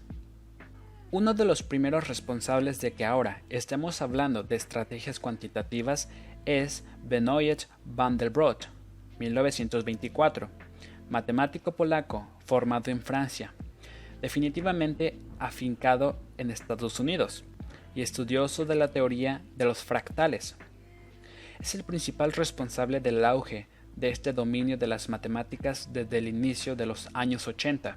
Uno 1.10 1.34
de 1.34 1.44
los 1.44 1.62
primeros 1.62 2.08
responsables 2.08 2.80
de 2.80 2.92
que 2.92 3.04
ahora 3.04 3.42
estemos 3.50 4.00
hablando 4.00 4.42
de 4.42 4.56
estrategias 4.56 5.20
cuantitativas 5.20 6.08
es 6.46 6.84
Benoit 7.04 7.64
van 7.84 8.16
der 8.16 8.30
Broek, 8.30 8.66
1924, 9.18 10.48
matemático 11.10 11.72
polaco 11.72 12.26
formado 12.46 12.90
en 12.90 13.02
Francia, 13.02 13.52
definitivamente 14.22 15.18
afincado 15.38 16.18
en 16.38 16.50
Estados 16.50 16.98
Unidos 17.00 17.44
y 17.94 18.00
estudioso 18.02 18.64
de 18.64 18.76
la 18.76 18.88
teoría 18.88 19.42
de 19.56 19.66
los 19.66 19.84
fractales, 19.84 20.56
es 21.60 21.74
el 21.74 21.82
principal 21.82 22.32
responsable 22.32 23.00
del 23.00 23.24
auge 23.24 23.66
de 23.98 24.10
este 24.10 24.32
dominio 24.32 24.76
de 24.76 24.86
las 24.86 25.08
matemáticas 25.08 25.88
desde 25.92 26.18
el 26.18 26.28
inicio 26.28 26.76
de 26.76 26.86
los 26.86 27.08
años 27.14 27.48
80 27.48 27.96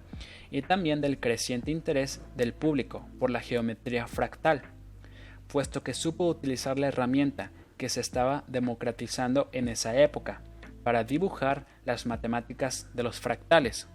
y 0.49 0.61
también 0.63 0.99
del 0.99 1.19
creciente 1.19 1.69
interés 1.69 2.21
del 2.35 2.53
público 2.53 3.07
por 3.19 3.29
la 3.29 3.41
geometría 3.41 4.07
fractal, 4.07 4.63
puesto 5.47 5.83
que 5.83 5.93
supo 5.93 6.27
utilizar 6.27 6.79
la 6.79 6.87
herramienta 6.87 7.51
que 7.77 7.89
se 7.89 8.01
estaba 8.01 8.43
democratizando 8.47 9.49
en 9.51 9.67
esa 9.67 9.95
época 9.95 10.41
para 10.83 11.03
dibujar 11.03 11.65
las 11.85 12.05
matemáticas 12.05 12.87
de 12.93 13.03
los 13.03 13.19
fractales. 13.19 13.87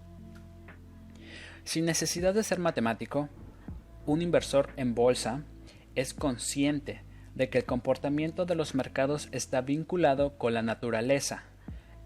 Sin 1.64 1.84
necesidad 1.84 2.34
de 2.34 2.44
ser 2.44 2.60
matemático, 2.60 3.28
un 4.06 4.22
inversor 4.22 4.70
en 4.76 4.94
bolsa 4.94 5.42
es 5.96 6.14
consciente 6.14 7.02
de 7.34 7.48
que 7.48 7.58
el 7.58 7.64
comportamiento 7.64 8.46
de 8.46 8.54
los 8.54 8.74
mercados 8.76 9.28
está 9.32 9.60
vinculado 9.60 10.38
con 10.38 10.54
la 10.54 10.62
naturaleza, 10.62 11.42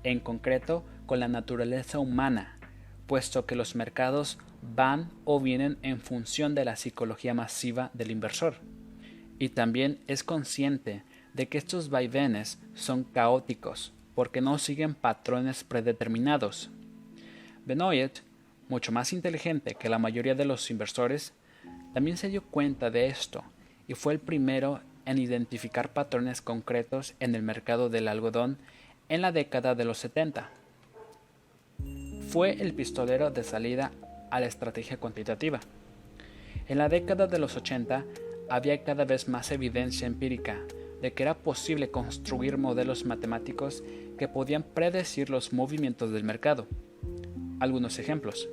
en 0.05 0.21
concreto 0.21 0.85
con 1.07 1.21
la 1.21 1.29
naturaleza 1.29 1.99
humana, 1.99 2.59
puesto 3.07 3.47
que 3.47 3.57
los 3.57 3.75
mercados 3.75 4.39
van 4.63 5.11
o 5.25 5.41
vienen 5.41 5.79
en 5.83 6.01
función 6.01 6.55
de 6.55 6.65
la 6.65 6.77
psicología 6.77 7.35
masiva 7.35 7.91
del 7.95 8.11
inversor. 8.11 8.55
Y 9.39 9.51
también 9.51 10.01
es 10.07 10.23
consciente 10.23 11.03
de 11.35 11.49
que 11.49 11.59
estos 11.59 11.89
vaivenes 11.91 12.59
son 12.75 13.05
caóticos 13.05 13.93
porque 14.15 14.41
no 14.41 14.59
siguen 14.59 14.95
patrones 14.95 15.65
predeterminados. 15.65 16.71
Benoit, 17.65 18.19
mucho 18.69 18.93
más 18.93 19.13
inteligente 19.13 19.75
que 19.79 19.89
la 19.89 19.99
mayoría 19.99 20.35
de 20.35 20.45
los 20.45 20.71
inversores, 20.71 21.33
también 21.95 22.17
se 22.17 22.29
dio 22.29 22.43
cuenta 22.43 22.91
de 22.91 23.07
esto 23.07 23.43
y 23.89 23.95
fue 23.95 24.13
el 24.13 24.21
primero 24.21 24.81
en 25.07 25.19
identificar 25.19 25.93
patrones 25.93 26.43
concretos 26.43 27.15
en 27.19 27.35
el 27.35 27.43
mercado 27.43 27.89
del 27.89 28.09
algodón 28.09 28.59
en 29.11 29.23
la 29.23 29.33
década 29.33 29.75
de 29.75 29.85
los 29.85 29.99
70. 29.99 30.49
Fue 32.29 32.53
el 32.63 32.73
pistolero 32.73 33.31
de 33.31 33.43
salida 33.43 33.91
a 34.31 34.39
la 34.39 34.47
estrategia 34.47 34.97
cuantitativa. 34.99 35.59
En 36.69 36.79
la 36.79 36.89
década 36.89 37.27
de 37.27 37.41
los 37.41 37.57
80 37.57 38.05
había 38.49 38.83
cada 38.85 39.05
vez 39.05 39.29
más 39.29 39.51
evidencia 39.51 40.07
empírica 40.07 40.61
de 41.03 41.13
que 41.13 41.25
era 41.25 41.35
posible 41.35 41.91
construir 41.91 42.57
modelos 42.57 43.05
matemáticos 43.05 43.83
que 44.17 44.29
podían 44.29 44.63
predecir 44.63 45.29
los 45.29 45.53
movimientos 45.53 46.13
del 46.13 46.23
mercado. 46.23 46.69
Algunos 47.59 47.99
ejemplos. 47.99 48.49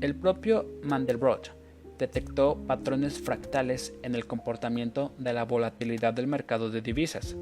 El 0.00 0.16
propio 0.16 0.66
Mandelbrot 0.82 1.52
detectó 1.98 2.56
patrones 2.66 3.20
fractales 3.20 3.94
en 4.02 4.16
el 4.16 4.26
comportamiento 4.26 5.12
de 5.18 5.32
la 5.32 5.44
volatilidad 5.44 6.14
del 6.14 6.26
mercado 6.26 6.70
de 6.70 6.80
divisas. 6.80 7.36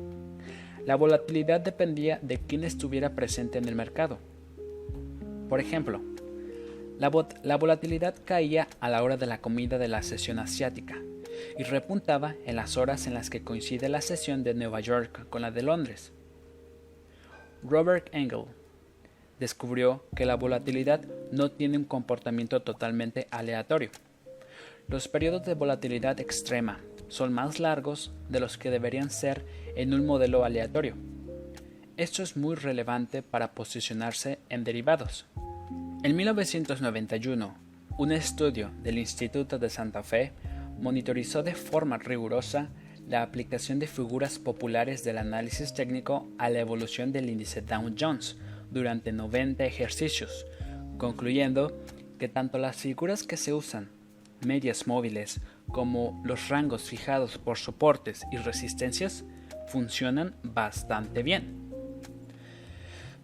La 0.87 0.97
volatilidad 0.97 1.61
dependía 1.61 2.19
de 2.23 2.39
quién 2.39 2.65
estuviera 2.65 3.15
presente 3.15 3.59
en 3.59 3.69
el 3.69 3.77
mercado. 3.77 4.19
Por 5.49 5.61
ejemplo, 5.61 6.01
la, 6.99 7.11
la, 7.43 7.57
volatilidad 7.57 8.17
caía 8.25 8.67
a 8.81 8.91
la 8.91 9.03
hora 9.03 9.17
de 9.17 9.27
la 9.27 9.41
comida 9.41 9.79
de 9.79 9.89
la 9.89 10.03
sesión 10.03 10.39
asiática 10.39 11.01
y 11.57 11.63
repuntaba 11.63 12.35
en 12.47 12.57
las 12.57 12.77
horas 12.77 13.07
en 13.07 13.15
las 13.15 13.31
que 13.31 13.45
coincide 13.45 13.89
la 13.89 14.01
sesión 14.01 14.43
de 14.43 14.55
Nueva 14.55 14.81
York 14.81 15.29
con 15.31 15.43
la 15.43 15.51
de 15.51 15.63
Londres. 15.63 16.13
Robert 17.63 18.09
Engel 18.13 18.47
descubrió 19.39 20.05
que 20.17 20.27
la 20.27 20.35
volatilidad 20.35 21.01
no 21.31 21.51
tiene 21.51 21.79
un 21.79 21.85
comportamiento 21.85 22.63
totalmente 22.63 23.29
aleatorio. 23.31 23.91
Los 24.89 25.07
periodos 25.07 25.45
de 25.45 25.55
volatilidad 25.55 26.19
extrema 26.19 26.81
son 27.13 27.35
más 27.35 27.61
largos 27.61 28.11
de 28.31 28.41
los 28.41 28.57
que 28.57 28.71
deberían 28.71 29.11
ser 29.11 29.45
en 29.77 29.93
un 29.93 30.07
modelo 30.07 30.47
aleatorio. 30.47 30.97
Esto 31.99 32.23
es 32.23 32.39
muy 32.39 32.57
relevante 32.57 33.23
para 33.23 33.53
posicionarse 33.53 34.39
en 34.49 34.65
derivados. 34.65 35.27
En 36.03 36.17
1991, 36.17 37.55
un 37.99 38.13
estudio 38.13 38.71
del 38.83 38.97
Instituto 38.97 39.59
de 39.59 39.69
Santa 39.69 40.03
Fe 40.03 40.33
monitorizó 40.81 41.43
de 41.43 41.55
forma 41.55 41.99
rigurosa 41.99 42.71
la 43.07 43.23
aplicación 43.23 43.79
de 43.79 43.89
figuras 43.89 44.39
populares 44.39 45.05
del 45.05 45.19
análisis 45.19 45.75
técnico 45.75 46.31
a 46.39 46.49
la 46.49 46.61
evolución 46.61 47.13
del 47.13 47.29
índice 47.29 47.61
Dow 47.61 47.95
Jones 47.99 48.39
durante 48.71 49.13
90 49.13 49.67
ejercicios, 49.67 50.47
concluyendo 50.97 51.79
que 52.19 52.29
tanto 52.29 52.57
las 52.57 52.77
figuras 52.77 53.23
que 53.23 53.37
se 53.37 53.53
usan 53.53 53.91
medias 54.47 54.87
móviles 54.87 55.41
como 55.73 56.21
los 56.25 56.49
rangos 56.49 56.83
fijados 56.83 57.39
por 57.39 57.59
soportes 57.59 58.23
y 58.31 58.37
resistencias 58.37 59.25
funcionan 59.69 60.37
bastante 60.43 61.23
bien. 61.23 61.63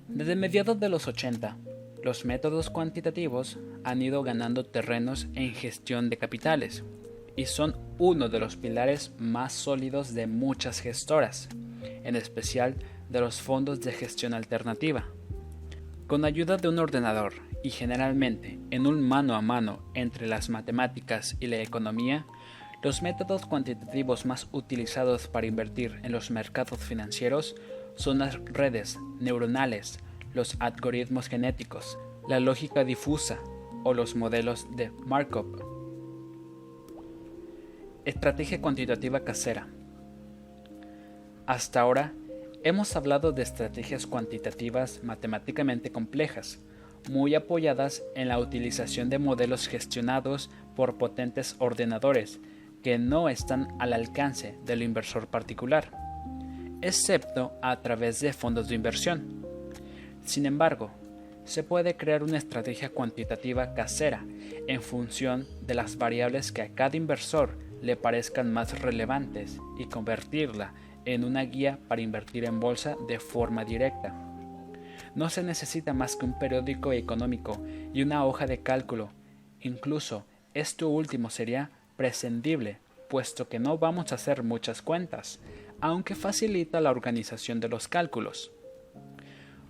Desde 0.08 0.36
mediados 0.36 0.80
de 0.80 0.88
los 0.88 1.06
80, 1.06 1.56
los 2.02 2.24
métodos 2.24 2.70
cuantitativos 2.70 3.58
han 3.84 4.00
ido 4.00 4.22
ganando 4.22 4.64
terrenos 4.64 5.28
en 5.34 5.52
gestión 5.54 6.08
de 6.08 6.16
capitales 6.16 6.84
y 7.36 7.46
son 7.46 7.76
uno 7.98 8.28
de 8.28 8.40
los 8.40 8.56
pilares 8.56 9.12
más 9.18 9.52
sólidos 9.52 10.14
de 10.14 10.26
muchas 10.26 10.80
gestoras, 10.80 11.48
en 11.82 12.16
especial 12.16 12.76
de 13.10 13.20
los 13.20 13.40
fondos 13.40 13.80
de 13.80 13.92
gestión 13.92 14.34
alternativa. 14.34 15.04
Con 16.06 16.24
ayuda 16.24 16.56
de 16.56 16.68
un 16.68 16.78
ordenador 16.78 17.34
y 17.62 17.70
generalmente 17.70 18.58
en 18.70 18.86
un 18.86 19.06
mano 19.06 19.34
a 19.34 19.42
mano 19.42 19.80
entre 19.94 20.26
las 20.26 20.48
matemáticas 20.48 21.36
y 21.40 21.48
la 21.48 21.60
economía, 21.60 22.26
los 22.80 23.02
métodos 23.02 23.44
cuantitativos 23.44 24.24
más 24.24 24.48
utilizados 24.52 25.26
para 25.26 25.46
invertir 25.46 25.98
en 26.04 26.12
los 26.12 26.30
mercados 26.30 26.78
financieros 26.78 27.56
son 27.96 28.20
las 28.20 28.36
redes 28.44 28.98
neuronales, 29.18 29.98
los 30.32 30.56
algoritmos 30.60 31.28
genéticos, 31.28 31.98
la 32.28 32.38
lógica 32.38 32.84
difusa 32.84 33.38
o 33.82 33.94
los 33.94 34.14
modelos 34.14 34.68
de 34.76 34.90
Markov. 34.90 35.46
Estrategia 38.04 38.62
cuantitativa 38.62 39.20
casera. 39.20 39.66
Hasta 41.46 41.80
ahora 41.80 42.12
hemos 42.62 42.94
hablado 42.94 43.32
de 43.32 43.42
estrategias 43.42 44.06
cuantitativas 44.06 45.00
matemáticamente 45.02 45.90
complejas, 45.90 46.60
muy 47.10 47.34
apoyadas 47.34 48.04
en 48.14 48.28
la 48.28 48.38
utilización 48.38 49.10
de 49.10 49.18
modelos 49.18 49.66
gestionados 49.66 50.50
por 50.76 50.96
potentes 50.96 51.56
ordenadores 51.58 52.38
que 52.88 52.96
no 52.96 53.28
están 53.28 53.68
al 53.78 53.92
alcance 53.92 54.54
del 54.64 54.82
inversor 54.82 55.26
particular, 55.26 55.90
excepto 56.80 57.52
a 57.60 57.82
través 57.82 58.20
de 58.20 58.32
fondos 58.32 58.66
de 58.66 58.76
inversión. 58.76 59.44
Sin 60.24 60.46
embargo, 60.46 60.90
se 61.44 61.62
puede 61.62 61.98
crear 61.98 62.22
una 62.22 62.38
estrategia 62.38 62.88
cuantitativa 62.88 63.74
casera 63.74 64.24
en 64.66 64.80
función 64.80 65.46
de 65.66 65.74
las 65.74 65.98
variables 65.98 66.50
que 66.50 66.62
a 66.62 66.70
cada 66.70 66.96
inversor 66.96 67.58
le 67.82 67.96
parezcan 67.96 68.54
más 68.54 68.80
relevantes 68.80 69.58
y 69.78 69.84
convertirla 69.84 70.72
en 71.04 71.24
una 71.24 71.42
guía 71.42 71.78
para 71.88 72.00
invertir 72.00 72.46
en 72.46 72.58
bolsa 72.58 72.96
de 73.06 73.20
forma 73.20 73.66
directa. 73.66 74.14
No 75.14 75.28
se 75.28 75.42
necesita 75.42 75.92
más 75.92 76.16
que 76.16 76.24
un 76.24 76.38
periódico 76.38 76.94
económico 76.94 77.60
y 77.92 78.00
una 78.00 78.24
hoja 78.24 78.46
de 78.46 78.62
cálculo. 78.62 79.10
Incluso 79.60 80.24
esto 80.54 80.88
último 80.88 81.28
sería 81.28 81.70
prescindible, 81.98 82.78
puesto 83.10 83.48
que 83.48 83.58
no 83.58 83.76
vamos 83.76 84.12
a 84.12 84.14
hacer 84.14 84.44
muchas 84.44 84.82
cuentas, 84.82 85.40
aunque 85.80 86.14
facilita 86.14 86.80
la 86.80 86.92
organización 86.92 87.58
de 87.58 87.68
los 87.68 87.88
cálculos. 87.88 88.52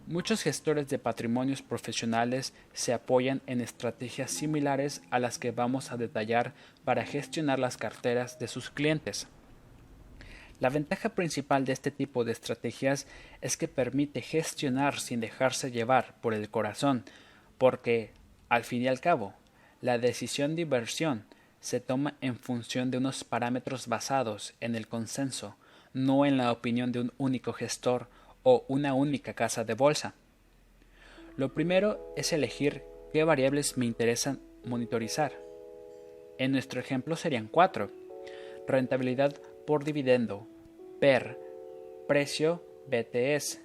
Muchos 0.07 0.43
gestores 0.43 0.91
de 0.91 0.99
patrimonios 0.99 1.63
profesionales 1.63 2.53
se 2.75 2.93
apoyan 2.93 3.41
en 3.47 3.63
estrategias 3.63 4.31
similares 4.31 5.01
a 5.11 5.19
las 5.19 5.39
que 5.39 5.53
vamos 5.53 5.91
a 5.91 5.97
detallar 5.97 6.53
para 6.85 7.07
gestionar 7.07 7.59
las 7.59 7.79
carteras 7.79 8.39
de 8.39 8.49
sus 8.49 8.69
clientes. 8.69 9.27
La 10.61 10.69
ventaja 10.69 11.09
principal 11.11 11.65
de 11.65 11.73
este 11.73 11.91
tipo 11.91 12.25
de 12.25 12.33
estrategias 12.33 13.07
es 13.41 13.57
que 13.57 13.69
permite 13.69 14.21
gestionar 14.21 15.01
sin 15.01 15.21
dejarse 15.21 15.71
llevar 15.71 16.15
por 16.21 16.35
el 16.35 16.51
corazón, 16.51 17.05
porque, 17.57 18.13
al 18.51 18.65
fin 18.65 18.83
y 18.83 18.89
al 18.89 19.01
cabo, 19.01 19.33
la 19.81 19.97
decisión 19.97 20.57
de 20.57 20.63
inversión 20.63 21.25
se 21.69 21.81
toma 21.81 22.17
en 22.23 22.39
función 22.39 22.91
de 22.91 22.97
unos 22.97 23.25
parámetros 23.25 23.89
basados 23.89 24.55
en 24.59 24.75
el 24.75 24.89
consenso, 24.89 25.57
no 25.93 26.25
en 26.25 26.39
la 26.39 26.51
opinión 26.51 26.93
de 26.93 27.01
un 27.01 27.13
único 27.19 27.53
gestor 27.53 28.09
o 28.43 28.65
una 28.69 28.95
única 28.95 29.35
casa 29.35 29.65
de 29.65 29.75
bolsa. 29.75 30.15
Lo 31.37 31.53
primero 31.53 32.15
es 32.17 32.33
elegir 32.33 32.85
qué 33.13 33.23
variables 33.23 33.77
me 33.77 33.85
interesan 33.85 34.41
monitorizar. 34.65 35.39
En 36.39 36.53
nuestro 36.53 36.81
ejemplo 36.81 37.17
serían 37.17 37.49
cuatro. 37.49 37.91
Rentabilidad 38.67 39.35
por 39.67 39.85
dividendo, 39.85 40.47
PER, 41.01 41.39
precio 42.09 42.63
BTS, 42.87 43.61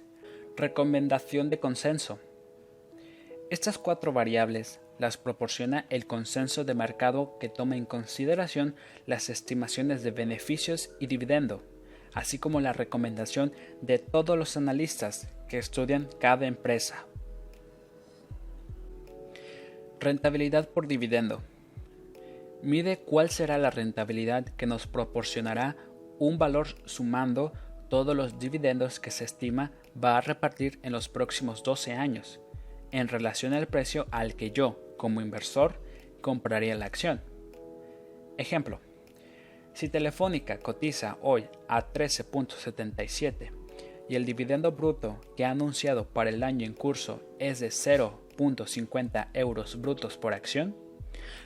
recomendación 0.58 1.48
de 1.48 1.58
consenso. 1.58 2.18
Estas 3.48 3.78
cuatro 3.78 4.12
variables 4.12 4.78
las 4.98 5.16
proporciona 5.16 5.86
el 5.90 6.06
consenso 6.06 6.64
de 6.64 6.74
mercado 6.74 7.36
que 7.38 7.48
toma 7.48 7.76
en 7.76 7.84
consideración 7.84 8.74
las 9.06 9.28
estimaciones 9.28 10.02
de 10.02 10.10
beneficios 10.10 10.90
y 11.00 11.06
dividendo, 11.06 11.62
así 12.12 12.38
como 12.38 12.60
la 12.60 12.72
recomendación 12.72 13.52
de 13.82 13.98
todos 13.98 14.38
los 14.38 14.56
analistas 14.56 15.28
que 15.48 15.58
estudian 15.58 16.08
cada 16.20 16.46
empresa. 16.46 17.06
Rentabilidad 20.00 20.68
por 20.68 20.86
dividendo 20.86 21.42
mide 22.64 22.98
cuál 22.98 23.30
será 23.30 23.58
la 23.58 23.70
rentabilidad 23.70 24.46
que 24.46 24.66
nos 24.66 24.86
proporcionará 24.86 25.76
un 26.18 26.38
valor 26.38 26.68
sumando 26.86 27.52
todos 27.90 28.16
los 28.16 28.38
dividendos 28.38 29.00
que 29.00 29.10
se 29.10 29.24
estima 29.24 29.72
va 30.02 30.16
a 30.16 30.20
repartir 30.20 30.80
en 30.82 30.92
los 30.92 31.08
próximos 31.08 31.62
12 31.62 31.92
años, 31.92 32.40
en 32.90 33.08
relación 33.08 33.52
al 33.52 33.68
precio 33.68 34.06
al 34.10 34.34
que 34.34 34.50
yo, 34.50 34.83
como 34.96 35.20
inversor, 35.20 35.80
compraría 36.20 36.74
la 36.74 36.86
acción. 36.86 37.20
Ejemplo, 38.38 38.80
si 39.74 39.88
Telefónica 39.88 40.58
cotiza 40.58 41.18
hoy 41.20 41.46
a 41.68 41.92
13.77 41.92 43.50
y 44.08 44.16
el 44.16 44.24
dividendo 44.24 44.72
bruto 44.72 45.20
que 45.36 45.44
ha 45.44 45.50
anunciado 45.50 46.06
para 46.08 46.30
el 46.30 46.42
año 46.42 46.64
en 46.66 46.74
curso 46.74 47.20
es 47.38 47.60
de 47.60 47.68
0.50 47.68 49.28
euros 49.34 49.80
brutos 49.80 50.16
por 50.16 50.32
acción, 50.32 50.76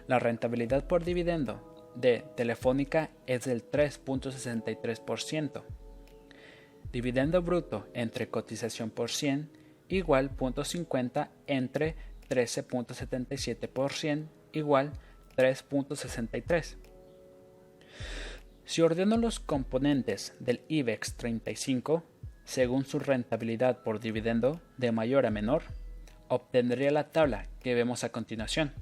la 0.07 0.19
rentabilidad 0.19 0.87
por 0.87 1.05
dividendo 1.05 1.93
de 1.95 2.25
Telefónica 2.37 3.11
es 3.27 3.45
del 3.45 3.69
3.63%. 3.71 5.63
dividendo 6.93 7.43
bruto 7.43 7.87
entre 7.93 8.29
cotización 8.29 8.91
por 8.91 9.11
100 9.11 9.51
igual 9.89 10.37
0.50 10.37 11.31
entre 11.47 11.97
13.77% 12.29 14.29
igual 14.53 14.93
3.63. 15.37 16.77
Si 18.65 18.83
ordeno 18.83 19.17
los 19.17 19.41
componentes 19.41 20.35
del 20.41 20.61
IBEX 20.69 21.15
35 21.15 22.05
según 22.45 22.85
su 22.85 22.99
rentabilidad 22.99 23.83
por 23.83 24.01
dividendo 24.01 24.61
de 24.79 24.91
mayor 24.91 25.27
a 25.27 25.31
menor, 25.31 25.63
obtendría 26.29 26.91
la 26.91 27.11
tabla 27.11 27.47
que 27.61 27.75
vemos 27.75 28.05
a 28.05 28.11
continuación. 28.11 28.73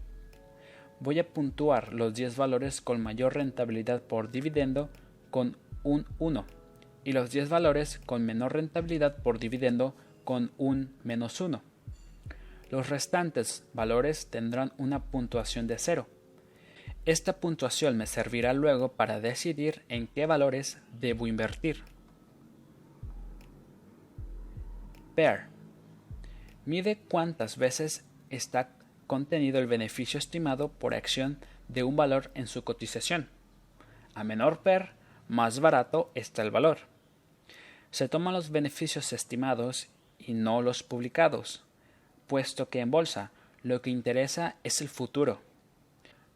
Voy 1.00 1.18
a 1.18 1.28
puntuar 1.28 1.92
los 1.92 2.14
10 2.14 2.36
valores 2.36 2.80
con 2.80 3.00
mayor 3.00 3.34
rentabilidad 3.34 4.02
por 4.02 4.30
dividendo 4.30 4.88
con 5.30 5.56
un 5.82 6.06
1 6.18 6.44
y 7.04 7.12
los 7.12 7.30
10 7.30 7.48
valores 7.48 8.00
con 8.06 8.24
menor 8.24 8.54
rentabilidad 8.54 9.22
por 9.22 9.38
dividendo 9.38 9.94
con 10.24 10.52
un 10.58 10.96
menos 11.04 11.40
1. 11.40 11.62
Los 12.70 12.88
restantes 12.88 13.64
valores 13.72 14.28
tendrán 14.28 14.72
una 14.76 15.04
puntuación 15.04 15.66
de 15.66 15.78
0. 15.78 16.08
Esta 17.04 17.38
puntuación 17.38 17.96
me 17.96 18.06
servirá 18.06 18.52
luego 18.52 18.92
para 18.92 19.20
decidir 19.20 19.84
en 19.88 20.08
qué 20.08 20.26
valores 20.26 20.78
debo 20.98 21.26
invertir. 21.26 21.84
PAIR 25.14 25.56
mide 26.66 26.98
cuántas 27.08 27.56
veces 27.56 28.04
está 28.28 28.70
contenido 29.06 29.58
el 29.60 29.68
beneficio 29.68 30.18
estimado 30.18 30.68
por 30.68 30.94
acción 30.94 31.38
de 31.68 31.84
un 31.84 31.96
valor 31.96 32.30
en 32.34 32.48
su 32.48 32.64
cotización. 32.64 33.30
A 34.14 34.24
menor 34.24 34.62
PER, 34.62 34.90
más 35.28 35.60
barato 35.60 36.10
está 36.14 36.42
el 36.42 36.50
valor. 36.50 36.78
Se 37.90 38.08
toman 38.08 38.34
los 38.34 38.50
beneficios 38.50 39.12
estimados 39.12 39.88
y 40.18 40.34
no 40.34 40.60
los 40.60 40.82
publicados, 40.82 41.65
puesto 42.26 42.68
que 42.68 42.80
en 42.80 42.90
bolsa 42.90 43.30
lo 43.62 43.82
que 43.82 43.90
interesa 43.90 44.56
es 44.64 44.80
el 44.80 44.88
futuro. 44.88 45.40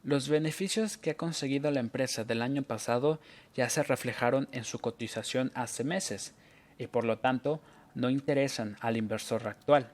Los 0.03 0.29
beneficios 0.29 0.97
que 0.97 1.11
ha 1.11 1.17
conseguido 1.17 1.71
la 1.71 1.81
empresa 1.81 2.25
del 2.25 2.41
año 2.41 2.63
pasado 2.63 3.21
ya 3.55 3.69
se 3.69 3.83
reflejaron 3.83 4.49
en 4.53 4.65
su 4.65 4.79
cotización 4.79 5.53
hace 5.55 5.85
meses 5.85 6.35
y 6.79 6.87
por 6.87 7.05
lo 7.05 7.19
tanto 7.19 7.61
no 7.95 8.09
interesan 8.09 8.77
al 8.81 8.97
inversor 8.97 9.47
actual. 9.47 9.93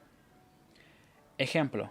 Ejemplo, 1.38 1.90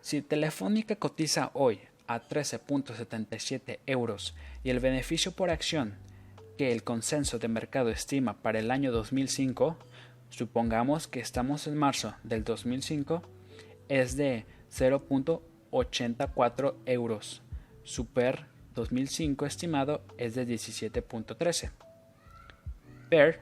si 0.00 0.22
Telefónica 0.22 0.96
cotiza 0.96 1.50
hoy 1.52 1.80
a 2.06 2.22
13.77 2.22 3.80
euros 3.86 4.34
y 4.62 4.70
el 4.70 4.80
beneficio 4.80 5.32
por 5.32 5.50
acción 5.50 5.96
que 6.56 6.72
el 6.72 6.82
consenso 6.84 7.38
de 7.38 7.48
mercado 7.48 7.90
estima 7.90 8.40
para 8.40 8.58
el 8.58 8.70
año 8.70 8.92
2005, 8.92 9.76
supongamos 10.30 11.08
que 11.08 11.20
estamos 11.20 11.66
en 11.66 11.76
marzo 11.76 12.14
del 12.22 12.44
2005, 12.44 13.22
es 13.88 14.16
de 14.16 14.46
0.84 14.70 16.74
euros. 16.86 17.42
Super 17.84 18.46
2005 18.74 19.46
estimado 19.46 20.02
es 20.18 20.34
de 20.34 20.46
17.13. 20.46 21.70
PER 23.08 23.40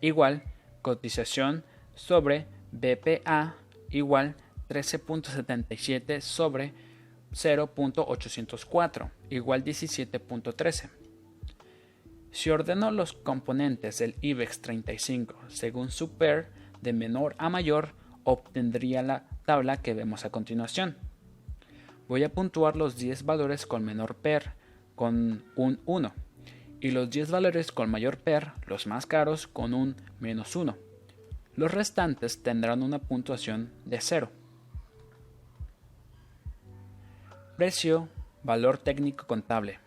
igual 0.00 0.42
cotización 0.82 1.64
sobre 1.94 2.46
BPA 2.70 3.56
igual 3.90 4.36
13.77 4.68 6.20
sobre 6.20 6.74
0.804 7.32 9.10
igual 9.30 9.64
17.13. 9.64 10.90
Si 12.30 12.50
ordeno 12.50 12.90
los 12.90 13.14
componentes 13.14 13.98
del 13.98 14.16
IBEX 14.20 14.60
35 14.60 15.34
según 15.48 15.90
su 15.90 16.16
PER 16.16 16.50
de 16.82 16.92
menor 16.92 17.34
a 17.38 17.48
mayor, 17.48 17.94
obtendría 18.24 19.02
la 19.02 19.26
tabla 19.46 19.78
que 19.78 19.94
vemos 19.94 20.26
a 20.26 20.30
continuación. 20.30 20.98
Voy 22.08 22.22
a 22.24 22.32
puntuar 22.32 22.76
los 22.76 22.96
10 22.98 23.24
valores 23.24 23.64
con 23.66 23.84
menor 23.84 24.16
PER 24.16 24.52
con 24.94 25.44
un 25.56 25.80
1 25.86 26.12
y 26.80 26.90
los 26.90 27.08
10 27.10 27.30
valores 27.30 27.72
con 27.72 27.90
mayor 27.90 28.18
PER, 28.18 28.52
los 28.66 28.86
más 28.86 29.06
caros, 29.06 29.46
con 29.46 29.72
un 29.72 29.96
menos 30.20 30.56
1. 30.56 30.76
Los 31.54 31.72
restantes 31.72 32.42
tendrán 32.42 32.82
una 32.82 32.98
puntuación 32.98 33.72
de 33.84 34.00
0. 34.00 34.30
Precio, 37.56 38.08
valor 38.42 38.78
técnico 38.78 39.26
contable. 39.26 39.80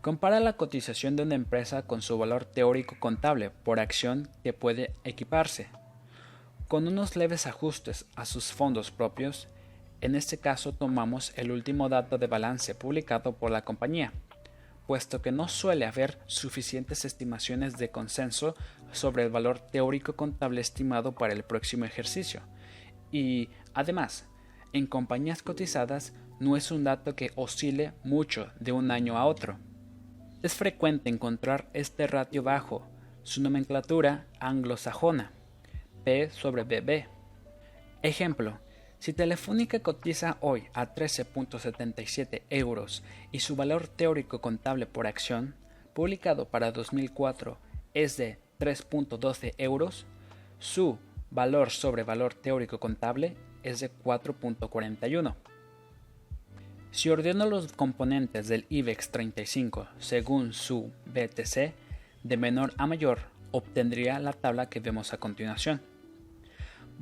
Compara 0.00 0.40
la 0.40 0.54
cotización 0.54 1.14
de 1.14 1.22
una 1.22 1.34
empresa 1.34 1.82
con 1.82 2.02
su 2.02 2.18
valor 2.18 2.44
teórico 2.44 2.96
contable 2.98 3.50
por 3.50 3.80
acción 3.80 4.28
que 4.42 4.52
puede 4.52 4.94
equiparse. 5.04 5.68
Con 6.70 6.86
unos 6.86 7.16
leves 7.16 7.48
ajustes 7.48 8.06
a 8.14 8.24
sus 8.24 8.52
fondos 8.52 8.92
propios, 8.92 9.48
en 10.00 10.14
este 10.14 10.38
caso 10.38 10.72
tomamos 10.72 11.32
el 11.34 11.50
último 11.50 11.88
dato 11.88 12.16
de 12.16 12.28
balance 12.28 12.76
publicado 12.76 13.32
por 13.32 13.50
la 13.50 13.64
compañía, 13.64 14.12
puesto 14.86 15.20
que 15.20 15.32
no 15.32 15.48
suele 15.48 15.84
haber 15.84 16.20
suficientes 16.26 17.04
estimaciones 17.04 17.76
de 17.76 17.90
consenso 17.90 18.54
sobre 18.92 19.24
el 19.24 19.30
valor 19.30 19.58
teórico 19.58 20.14
contable 20.14 20.60
estimado 20.60 21.16
para 21.16 21.32
el 21.32 21.42
próximo 21.42 21.86
ejercicio. 21.86 22.40
Y, 23.10 23.48
además, 23.74 24.28
en 24.72 24.86
compañías 24.86 25.42
cotizadas 25.42 26.12
no 26.38 26.56
es 26.56 26.70
un 26.70 26.84
dato 26.84 27.16
que 27.16 27.32
oscile 27.34 27.94
mucho 28.04 28.52
de 28.60 28.70
un 28.70 28.92
año 28.92 29.18
a 29.18 29.26
otro. 29.26 29.58
Es 30.44 30.54
frecuente 30.54 31.10
encontrar 31.10 31.68
este 31.74 32.06
ratio 32.06 32.44
bajo, 32.44 32.86
su 33.24 33.42
nomenclatura 33.42 34.28
anglosajona, 34.38 35.32
P 36.04 36.30
sobre 36.30 36.64
BB. 36.64 37.06
Ejemplo, 38.02 38.58
si 38.98 39.12
Telefónica 39.12 39.80
cotiza 39.80 40.36
hoy 40.40 40.64
a 40.74 40.94
13.77 40.94 42.42
euros 42.50 43.02
y 43.32 43.40
su 43.40 43.56
valor 43.56 43.88
teórico 43.88 44.40
contable 44.40 44.86
por 44.86 45.06
acción, 45.06 45.54
publicado 45.94 46.48
para 46.48 46.72
2004, 46.72 47.58
es 47.94 48.16
de 48.16 48.38
3.12 48.58 49.54
euros, 49.58 50.06
su 50.58 50.98
valor 51.30 51.70
sobre 51.70 52.02
valor 52.02 52.34
teórico 52.34 52.78
contable 52.78 53.36
es 53.62 53.80
de 53.80 53.90
4.41. 53.90 55.34
Si 56.90 57.08
ordeno 57.08 57.46
los 57.46 57.72
componentes 57.72 58.48
del 58.48 58.66
IBEX 58.68 59.10
35 59.10 59.88
según 59.98 60.52
su 60.52 60.90
BTC, 61.06 61.72
de 62.22 62.36
menor 62.36 62.74
a 62.76 62.86
mayor, 62.86 63.20
obtendría 63.52 64.18
la 64.18 64.32
tabla 64.32 64.68
que 64.68 64.80
vemos 64.80 65.12
a 65.12 65.18
continuación. 65.18 65.80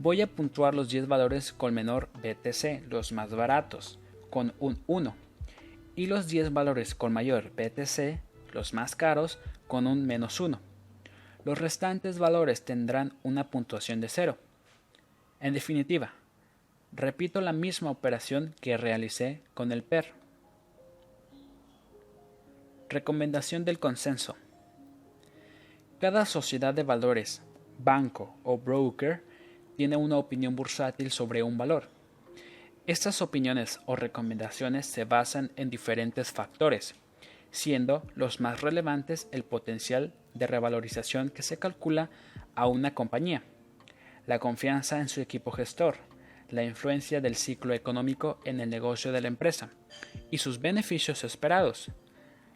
Voy 0.00 0.20
a 0.20 0.28
puntuar 0.28 0.76
los 0.76 0.90
10 0.90 1.08
valores 1.08 1.52
con 1.52 1.74
menor 1.74 2.08
BTC, 2.22 2.88
los 2.88 3.10
más 3.10 3.30
baratos, 3.30 3.98
con 4.30 4.54
un 4.60 4.80
1, 4.86 5.12
y 5.96 6.06
los 6.06 6.28
10 6.28 6.52
valores 6.52 6.94
con 6.94 7.12
mayor 7.12 7.50
BTC, 7.50 8.20
los 8.52 8.74
más 8.74 8.94
caros, 8.94 9.40
con 9.66 9.88
un 9.88 10.06
menos 10.06 10.38
1. 10.38 10.60
Los 11.44 11.58
restantes 11.58 12.20
valores 12.20 12.64
tendrán 12.64 13.14
una 13.24 13.50
puntuación 13.50 14.00
de 14.00 14.08
0. 14.08 14.38
En 15.40 15.52
definitiva, 15.52 16.12
repito 16.92 17.40
la 17.40 17.52
misma 17.52 17.90
operación 17.90 18.54
que 18.60 18.76
realicé 18.76 19.42
con 19.52 19.72
el 19.72 19.82
PER. 19.82 20.12
Recomendación 22.88 23.64
del 23.64 23.80
consenso. 23.80 24.36
Cada 26.00 26.24
sociedad 26.24 26.72
de 26.72 26.84
valores, 26.84 27.42
banco 27.80 28.36
o 28.44 28.58
broker 28.58 29.26
tiene 29.78 29.94
una 29.94 30.16
opinión 30.16 30.56
bursátil 30.56 31.12
sobre 31.12 31.44
un 31.44 31.56
valor. 31.56 31.88
Estas 32.88 33.22
opiniones 33.22 33.78
o 33.86 33.94
recomendaciones 33.94 34.86
se 34.86 35.04
basan 35.04 35.52
en 35.54 35.70
diferentes 35.70 36.32
factores, 36.32 36.96
siendo 37.52 38.02
los 38.16 38.40
más 38.40 38.60
relevantes 38.60 39.28
el 39.30 39.44
potencial 39.44 40.12
de 40.34 40.48
revalorización 40.48 41.30
que 41.30 41.44
se 41.44 41.60
calcula 41.60 42.10
a 42.56 42.66
una 42.66 42.92
compañía, 42.92 43.44
la 44.26 44.40
confianza 44.40 44.98
en 44.98 45.08
su 45.08 45.20
equipo 45.20 45.52
gestor, 45.52 45.98
la 46.50 46.64
influencia 46.64 47.20
del 47.20 47.36
ciclo 47.36 47.72
económico 47.72 48.40
en 48.44 48.58
el 48.58 48.70
negocio 48.70 49.12
de 49.12 49.20
la 49.20 49.28
empresa 49.28 49.70
y 50.28 50.38
sus 50.38 50.60
beneficios 50.60 51.22
esperados, 51.22 51.92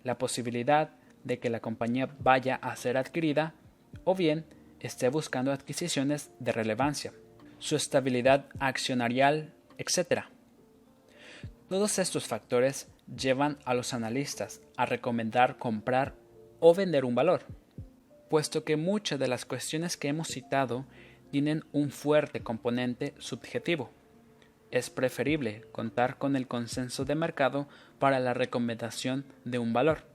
la 0.03 0.19
posibilidad 0.19 0.97
de 1.23 1.39
que 1.39 1.51
la 1.51 1.61
compañía 1.61 2.13
vaya 2.19 2.57
a 2.57 2.75
ser 2.75 2.97
adquirida 2.97 3.55
o 4.03 4.17
bien 4.17 4.45
esté 4.83 5.09
buscando 5.09 5.53
adquisiciones 5.53 6.31
de 6.41 6.51
relevancia, 6.51 7.13
su 7.59 7.77
estabilidad 7.77 8.47
accionarial, 8.59 9.55
etc. 9.79 10.25
Todos 11.69 12.01
estos 12.01 12.27
factores 12.27 12.89
llevan 13.07 13.59
a 13.65 13.75
los 13.75 13.95
analistas 13.95 14.61
a 14.77 14.85
recomendar 14.85 15.57
comprar 15.59 16.15
o 16.59 16.75
vender 16.75 17.05
un 17.05 17.15
valor, 17.15 17.47
puesto 18.29 18.65
que 18.65 18.77
muchas 18.77 19.21
de 19.21 19.29
las 19.29 19.45
cuestiones 19.45 19.97
que 19.97 20.09
hemos 20.09 20.29
citado 20.29 20.85
tienen 21.31 21.65
un 21.73 21.91
fuerte 21.91 22.41
componente 22.43 23.15
subjetivo. 23.19 23.91
Es 24.73 24.91
preferible 24.91 25.63
contar 25.71 26.19
con 26.19 26.35
el 26.35 26.49
consenso 26.49 27.05
de 27.05 27.15
mercado 27.15 27.69
para 28.01 28.19
la 28.19 28.35
recomendación 28.35 29.27
de 29.45 29.59
un 29.59 29.73
valor. 29.73 30.09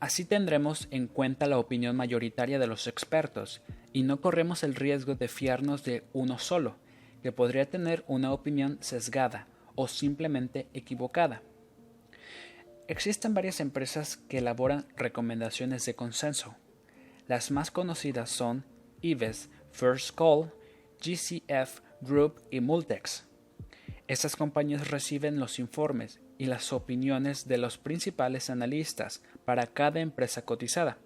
Así 0.00 0.24
tendremos 0.24 0.88
en 0.90 1.06
cuenta 1.06 1.46
la 1.46 1.58
opinión 1.58 1.96
mayoritaria 1.96 2.58
de 2.58 2.66
los 2.66 2.86
expertos 2.86 3.60
y 3.92 4.02
no 4.02 4.20
corremos 4.20 4.62
el 4.62 4.74
riesgo 4.74 5.14
de 5.14 5.28
fiarnos 5.28 5.84
de 5.84 6.04
uno 6.12 6.38
solo, 6.38 6.76
que 7.22 7.32
podría 7.32 7.68
tener 7.68 8.04
una 8.06 8.32
opinión 8.32 8.78
sesgada 8.80 9.46
o 9.74 9.88
simplemente 9.88 10.68
equivocada. 10.72 11.42
Existen 12.88 13.34
varias 13.34 13.60
empresas 13.60 14.16
que 14.16 14.38
elaboran 14.38 14.86
recomendaciones 14.96 15.84
de 15.86 15.94
consenso. 15.94 16.56
Las 17.28 17.50
más 17.50 17.70
conocidas 17.70 18.30
son 18.30 18.64
Ives, 19.00 19.48
First 19.70 20.16
Call, 20.16 20.52
GCF 21.00 21.80
Group 22.00 22.42
y 22.50 22.60
Multex. 22.60 23.26
Estas 24.08 24.34
compañías 24.34 24.90
reciben 24.90 25.38
los 25.38 25.60
informes 25.60 26.20
y 26.36 26.46
las 26.46 26.72
opiniones 26.72 27.46
de 27.46 27.58
los 27.58 27.78
principales 27.78 28.50
analistas 28.50 29.22
para 29.44 29.68
cada 29.68 30.00
empresa 30.00 30.42
cotizada 30.42 30.98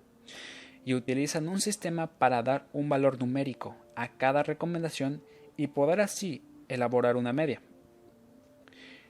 y 0.84 0.94
utilizan 0.94 1.48
un 1.48 1.60
sistema 1.60 2.06
para 2.06 2.42
dar 2.42 2.66
un 2.72 2.88
valor 2.88 3.18
numérico 3.18 3.76
a 3.96 4.08
cada 4.08 4.42
recomendación 4.42 5.22
y 5.56 5.68
poder 5.68 6.00
así 6.00 6.42
elaborar 6.68 7.16
una 7.16 7.32
media. 7.32 7.60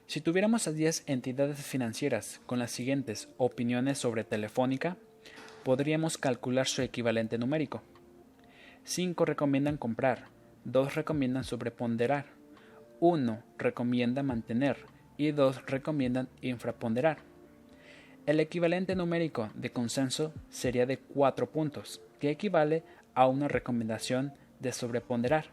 Si 0.06 0.20
tuviéramos 0.20 0.68
a 0.68 0.72
10 0.72 1.04
entidades 1.06 1.58
financieras 1.58 2.40
con 2.46 2.58
las 2.58 2.70
siguientes 2.70 3.28
opiniones 3.38 3.98
sobre 3.98 4.24
Telefónica, 4.24 4.96
podríamos 5.64 6.18
calcular 6.18 6.66
su 6.66 6.82
equivalente 6.82 7.38
numérico. 7.38 7.82
5 8.84 9.24
recomiendan 9.24 9.78
comprar, 9.78 10.26
2 10.64 10.94
recomiendan 10.94 11.44
sobreponderar, 11.44 12.26
1 13.00 13.42
recomienda 13.56 14.22
mantener 14.22 14.76
y 15.16 15.32
dos 15.32 15.64
recomiendan 15.66 16.28
infraponderar. 16.42 17.33
El 18.26 18.40
equivalente 18.40 18.96
numérico 18.96 19.50
de 19.54 19.70
consenso 19.70 20.32
sería 20.48 20.86
de 20.86 20.96
4 20.96 21.50
puntos, 21.50 22.00
que 22.18 22.30
equivale 22.30 22.82
a 23.12 23.28
una 23.28 23.48
recomendación 23.48 24.32
de 24.60 24.72
sobreponderar. 24.72 25.48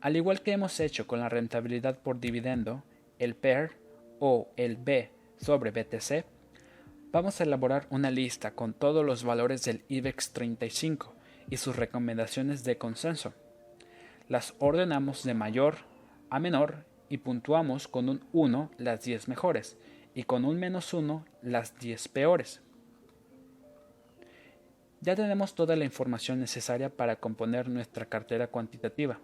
Al 0.00 0.16
igual 0.16 0.42
que 0.42 0.50
hemos 0.50 0.80
hecho 0.80 1.06
con 1.06 1.20
la 1.20 1.28
rentabilidad 1.28 2.00
por 2.00 2.18
dividendo, 2.18 2.82
el 3.20 3.36
PER 3.36 3.70
o 4.18 4.48
el 4.56 4.76
B 4.78 5.12
sobre 5.36 5.70
BTC, 5.70 6.24
vamos 7.12 7.40
a 7.40 7.44
elaborar 7.44 7.86
una 7.90 8.10
lista 8.10 8.50
con 8.56 8.74
todos 8.74 9.06
los 9.06 9.22
valores 9.22 9.62
del 9.62 9.84
IBEX 9.86 10.32
35 10.32 11.14
y 11.50 11.58
sus 11.58 11.76
recomendaciones 11.76 12.64
de 12.64 12.78
consenso. 12.78 13.32
Las 14.28 14.54
ordenamos 14.58 15.22
de 15.22 15.34
mayor 15.34 15.76
a 16.30 16.40
menor 16.40 16.84
y 17.08 17.18
puntuamos 17.18 17.86
con 17.86 18.08
un 18.08 18.24
1 18.32 18.72
las 18.78 19.04
10 19.04 19.28
mejores 19.28 19.76
y 20.14 20.24
con 20.24 20.44
un 20.44 20.58
menos 20.58 20.92
1 20.92 21.24
las 21.42 21.78
10 21.78 22.08
peores. 22.08 22.60
Ya 25.00 25.16
tenemos 25.16 25.54
toda 25.54 25.76
la 25.76 25.84
información 25.84 26.40
necesaria 26.40 26.90
para 26.90 27.16
componer 27.16 27.68
nuestra 27.68 28.04
cartera 28.06 28.48
cuantitativa. 28.48 29.18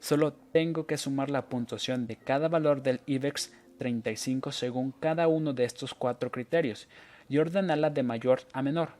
Solo 0.00 0.32
tengo 0.32 0.86
que 0.86 0.96
sumar 0.96 1.28
la 1.28 1.48
puntuación 1.48 2.06
de 2.06 2.16
cada 2.16 2.48
valor 2.48 2.82
del 2.82 3.00
IBEX 3.06 3.52
35 3.78 4.52
según 4.52 4.92
cada 4.92 5.28
uno 5.28 5.52
de 5.52 5.64
estos 5.64 5.94
cuatro 5.94 6.30
criterios 6.30 6.88
y 7.28 7.38
ordenarla 7.38 7.90
de 7.90 8.02
mayor 8.02 8.42
a 8.52 8.62
menor. 8.62 8.90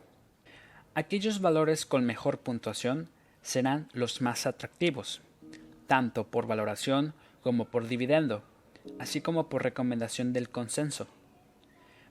Aquellos 0.94 1.40
valores 1.40 1.86
con 1.86 2.04
mejor 2.04 2.38
puntuación 2.38 3.08
serán 3.42 3.88
los 3.92 4.20
más 4.20 4.46
atractivos, 4.46 5.20
tanto 5.86 6.26
por 6.26 6.46
valoración 6.46 7.14
como 7.42 7.66
por 7.66 7.86
dividendo, 7.86 8.42
así 8.98 9.20
como 9.20 9.48
por 9.48 9.62
recomendación 9.62 10.32
del 10.32 10.50
consenso. 10.50 11.06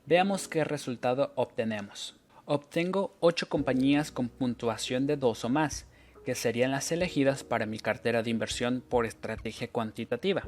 Veamos 0.06 0.48
qué 0.48 0.64
resultado 0.64 1.32
obtenemos. 1.36 2.16
Obtengo 2.46 3.16
8 3.22 3.50
compañías 3.50 4.12
con 4.12 4.30
puntuación 4.30 5.08
de 5.08 5.18
2 5.18 5.46
o 5.46 5.50
más, 5.50 5.88
que 6.26 6.36
serían 6.36 6.72
las 6.72 6.92
elegidas 6.92 7.44
para 7.44 7.66
mi 7.66 7.80
cartera 7.80 8.24
de 8.24 8.30
inversión 8.30 8.84
por 8.88 9.06
estrategia 9.06 9.72
cuantitativa. 9.72 10.44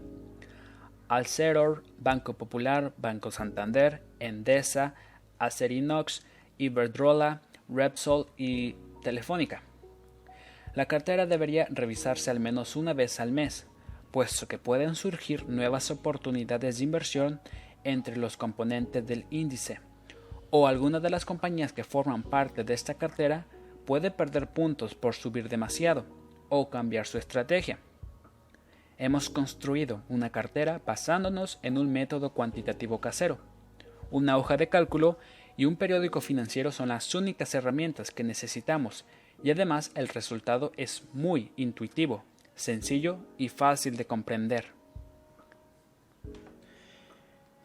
Alceror, 1.07 1.83
Banco 1.99 2.33
Popular, 2.33 2.93
Banco 2.97 3.31
Santander, 3.31 4.03
Endesa, 4.19 4.95
Acerinox, 5.39 6.23
Iberdrola, 6.57 7.41
Repsol 7.69 8.27
y 8.37 8.75
Telefónica. 9.01 9.63
La 10.75 10.85
cartera 10.85 11.25
debería 11.25 11.67
revisarse 11.69 12.29
al 12.29 12.39
menos 12.39 12.75
una 12.75 12.93
vez 12.93 13.19
al 13.19 13.31
mes, 13.31 13.65
puesto 14.17 14.47
que 14.47 14.57
pueden 14.57 14.95
surgir 14.95 15.47
nuevas 15.47 15.91
oportunidades 15.91 16.79
de 16.79 16.83
inversión 16.83 17.39
entre 17.83 18.17
los 18.17 18.35
componentes 18.35 19.05
del 19.05 19.27
índice, 19.29 19.79
o 20.49 20.65
alguna 20.65 20.99
de 20.99 21.11
las 21.11 21.23
compañías 21.23 21.71
que 21.71 21.83
forman 21.83 22.23
parte 22.23 22.63
de 22.63 22.73
esta 22.73 22.95
cartera 22.95 23.45
puede 23.85 24.09
perder 24.09 24.49
puntos 24.49 24.95
por 24.95 25.13
subir 25.13 25.49
demasiado 25.49 26.03
o 26.49 26.71
cambiar 26.71 27.05
su 27.05 27.19
estrategia. 27.19 27.77
Hemos 28.97 29.29
construido 29.29 30.01
una 30.09 30.31
cartera 30.31 30.81
basándonos 30.83 31.59
en 31.61 31.77
un 31.77 31.93
método 31.93 32.33
cuantitativo 32.33 32.99
casero. 32.99 33.37
Una 34.09 34.35
hoja 34.39 34.57
de 34.57 34.67
cálculo 34.67 35.19
y 35.57 35.65
un 35.65 35.75
periódico 35.75 36.21
financiero 36.21 36.71
son 36.71 36.89
las 36.89 37.13
únicas 37.13 37.53
herramientas 37.53 38.09
que 38.09 38.23
necesitamos 38.23 39.05
y 39.43 39.51
además 39.51 39.91
el 39.93 40.07
resultado 40.07 40.71
es 40.75 41.03
muy 41.13 41.51
intuitivo 41.55 42.23
sencillo 42.57 43.19
y 43.37 43.47
fácil 43.47 43.95
de 43.95 44.05
comprender. 44.05 44.65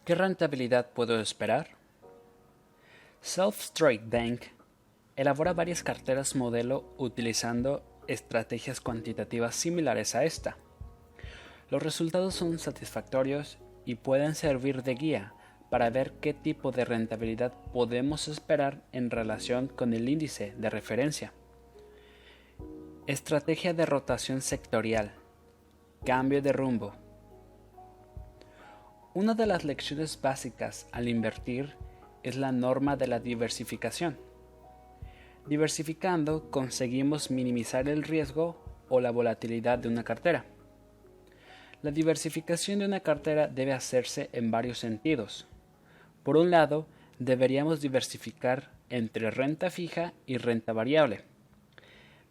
¿Qué 0.05 0.15
rentabilidad 0.15 0.91
puedo 0.91 1.19
esperar? 1.21 1.71
Self 3.21 3.61
Straight 3.61 4.03
Bank 4.09 4.43
elabora 5.17 5.53
varias 5.53 5.83
carteras 5.83 6.37
modelo 6.37 6.95
utilizando 6.99 7.83
estrategias 8.07 8.81
cuantitativas 8.81 9.57
similares 9.57 10.15
a 10.15 10.25
esta. 10.25 10.57
Los 11.71 11.83
resultados 11.83 12.35
son 12.35 12.59
satisfactorios 12.59 13.59
y 13.85 13.95
pueden 13.95 14.35
servir 14.35 14.83
de 14.83 14.95
guía 14.95 15.35
para 15.71 15.89
ver 15.89 16.13
qué 16.21 16.35
tipo 16.35 16.71
de 16.71 16.85
rentabilidad 16.85 17.55
podemos 17.73 18.29
esperar 18.29 18.83
en 18.93 19.11
relación 19.11 19.69
con 19.69 19.95
el 19.95 20.09
índice 20.09 20.53
de 20.59 20.69
referencia. 20.69 21.33
Estrategia 23.09 23.75
de 23.75 23.85
rotación 23.85 24.43
sectorial. 24.43 25.11
Cambio 26.07 26.41
de 26.41 26.53
rumbo. 26.53 26.95
Una 29.13 29.35
de 29.35 29.45
las 29.45 29.65
lecciones 29.65 30.21
básicas 30.23 30.87
al 30.93 31.09
invertir 31.09 31.75
es 32.23 32.37
la 32.37 32.53
norma 32.53 32.95
de 32.95 33.09
la 33.09 33.19
diversificación. 33.19 34.19
Diversificando 35.49 36.49
conseguimos 36.49 37.33
minimizar 37.33 37.89
el 37.89 38.05
riesgo 38.05 38.63
o 38.89 39.01
la 39.01 39.11
volatilidad 39.11 39.81
de 39.81 39.89
una 39.89 40.05
cartera. 40.05 40.45
La 41.83 41.91
diversificación 41.91 42.79
de 42.79 42.87
una 42.87 43.01
cartera 43.01 43.49
debe 43.49 43.73
hacerse 43.73 44.31
en 44.33 44.53
varios 44.53 44.79
sentidos. 44.79 45.49
Por 46.23 46.37
un 46.37 46.53
lado, 46.53 46.87
deberíamos 47.19 47.81
diversificar 47.81 48.71
entre 48.91 49.33
renta 49.33 49.71
fija 49.71 50.13
y 50.25 50.37
renta 50.37 50.73
variable 50.73 51.32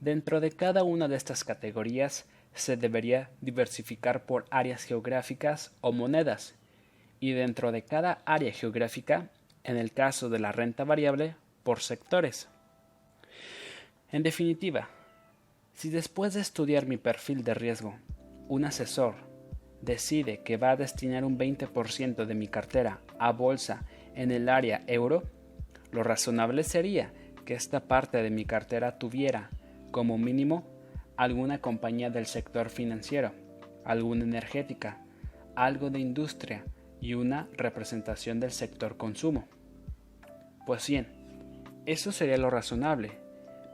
Dentro 0.02 0.42
de 0.42 0.50
cada 0.50 0.84
una 0.84 1.08
de 1.08 1.16
estas 1.16 1.44
categorías 1.44 2.26
se 2.56 2.76
debería 2.76 3.30
diversificar 3.40 4.26
por 4.26 4.46
áreas 4.50 4.84
geográficas 4.84 5.76
o 5.80 5.92
monedas, 5.92 6.56
y 7.20 7.34
dentro 7.34 7.72
de 7.72 7.84
cada 7.84 8.24
área 8.26 8.52
geográfica, 8.52 9.30
en 9.64 9.78
el 9.78 9.94
caso 9.94 10.28
de 10.30 10.40
la 10.40 10.52
renta 10.52 10.86
variable, 10.86 11.36
por 11.62 11.82
sectores. 11.82 12.50
En 14.12 14.24
definitiva, 14.24 14.90
si 15.76 15.92
después 15.92 16.34
de 16.34 16.42
estudiar 16.42 16.88
mi 16.88 16.98
perfil 16.98 17.44
de 17.44 17.54
riesgo, 17.54 17.96
un 18.48 18.66
asesor 18.66 19.14
decide 19.82 20.42
que 20.42 20.58
va 20.58 20.72
a 20.72 20.78
destinar 20.78 21.26
un 21.26 21.38
20% 21.38 22.26
de 22.26 22.34
mi 22.34 22.48
cartera 22.48 23.02
a 23.20 23.32
bolsa 23.34 23.86
en 24.16 24.32
el 24.32 24.50
área 24.50 24.84
euro, 24.88 25.22
lo 25.92 26.02
razonable 26.02 26.64
sería 26.64 27.14
que 27.46 27.54
esta 27.54 27.82
parte 27.82 28.24
de 28.24 28.32
mi 28.32 28.46
cartera 28.46 28.98
tuviera 28.98 29.52
como 29.92 30.18
mínimo 30.18 30.64
alguna 31.18 31.62
compañía 31.62 32.10
del 32.10 32.26
sector 32.26 32.70
financiero, 32.70 33.32
alguna 33.86 34.24
energética, 34.24 35.06
algo 35.56 35.90
de 35.90 36.00
industria 36.00 36.66
y 37.00 37.14
una 37.14 37.48
representación 37.58 38.40
del 38.40 38.52
sector 38.52 38.98
consumo. 38.98 39.48
Pues 40.66 40.88
bien, 40.88 41.08
eso 41.86 42.12
sería 42.12 42.38
lo 42.38 42.50
razonable, 42.50 43.12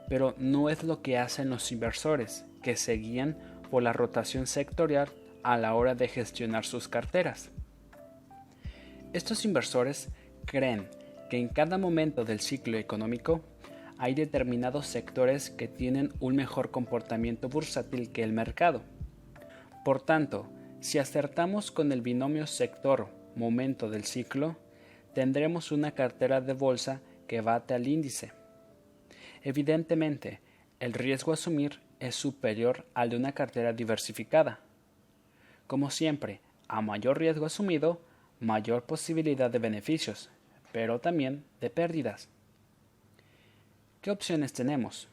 pero 0.08 0.34
no 0.38 0.70
es 0.70 0.82
lo 0.82 1.02
que 1.02 1.18
hacen 1.18 1.50
los 1.50 1.70
inversores 1.72 2.44
que 2.62 2.76
se 2.76 2.94
guían 2.94 3.36
por 3.70 3.82
la 3.82 3.92
rotación 3.92 4.46
sectorial 4.46 5.08
a 5.42 5.56
la 5.56 5.74
hora 5.74 5.94
de 5.94 6.08
gestionar 6.08 6.64
sus 6.64 6.88
carteras. 6.88 7.50
Estos 9.12 9.44
inversores 9.44 10.08
creen 10.44 10.88
que 11.30 11.38
en 11.38 11.48
cada 11.48 11.78
momento 11.78 12.24
del 12.24 12.40
ciclo 12.40 12.78
económico 12.78 13.42
hay 13.98 14.14
determinados 14.14 14.86
sectores 14.86 15.50
que 15.50 15.66
tienen 15.66 16.12
un 16.20 16.36
mejor 16.36 16.70
comportamiento 16.70 17.48
bursátil 17.48 18.12
que 18.12 18.22
el 18.22 18.32
mercado. 18.32 18.82
Por 19.84 20.00
tanto, 20.00 20.48
si 20.80 20.98
acertamos 20.98 21.72
con 21.72 21.90
el 21.90 22.00
binomio 22.00 22.46
sector-momento 22.46 23.90
del 23.90 24.04
ciclo, 24.04 24.56
tendremos 25.14 25.72
una 25.72 25.92
cartera 25.92 26.40
de 26.40 26.52
bolsa 26.52 27.00
que 27.26 27.40
bate 27.40 27.74
al 27.74 27.88
índice. 27.88 28.32
Evidentemente, 29.42 30.40
el 30.78 30.92
riesgo 30.92 31.32
a 31.32 31.34
asumir 31.34 31.80
es 31.98 32.14
superior 32.14 32.86
al 32.94 33.10
de 33.10 33.16
una 33.16 33.32
cartera 33.32 33.72
diversificada. 33.72 34.60
Como 35.66 35.90
siempre, 35.90 36.40
a 36.68 36.80
mayor 36.82 37.18
riesgo 37.18 37.46
asumido, 37.46 38.00
mayor 38.38 38.84
posibilidad 38.84 39.50
de 39.50 39.58
beneficios, 39.58 40.30
pero 40.70 41.00
también 41.00 41.44
de 41.60 41.70
pérdidas. 41.70 42.28
¿Qué 44.08 44.12
opciones 44.12 44.54
tenemos? 44.54 45.06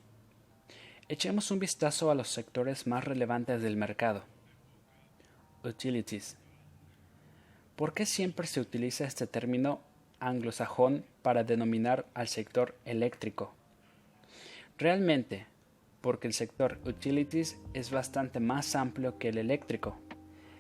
Echemos 1.10 1.52
un 1.52 1.60
vistazo 1.60 2.12
a 2.12 2.16
los 2.16 2.30
sectores 2.30 2.88
más 2.88 3.04
relevantes 3.04 3.62
del 3.62 3.76
mercado. 3.76 4.24
Utilities. 5.66 6.38
¿Por 7.76 7.94
qué 7.94 8.06
siempre 8.06 8.48
se 8.48 8.62
utiliza 8.62 9.04
este 9.04 9.28
término 9.28 9.82
anglosajón 10.22 11.04
para 11.24 11.44
denominar 11.44 12.06
al 12.14 12.30
sector 12.30 12.78
eléctrico? 12.86 13.54
Realmente, 14.78 15.46
porque 16.00 16.28
el 16.28 16.34
sector 16.34 16.80
utilities 16.86 17.58
es 17.74 17.92
bastante 17.92 18.40
más 18.40 18.78
amplio 18.78 19.18
que 19.20 19.28
el 19.28 19.40
eléctrico. 19.40 20.00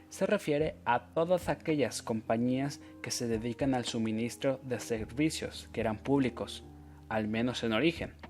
Se 0.10 0.26
refiere 0.26 0.76
a 0.84 1.06
todas 1.14 1.48
aquellas 1.48 2.02
compañías 2.02 2.82
que 3.02 3.12
se 3.12 3.30
dedican 3.30 3.74
al 3.74 3.86
suministro 3.86 4.60
de 4.64 4.82
servicios 4.82 5.70
que 5.72 5.80
eran 5.80 5.98
públicos, 5.98 6.66
al 7.08 7.30
menos 7.30 7.64
en 7.64 7.72
origen. 7.72 8.25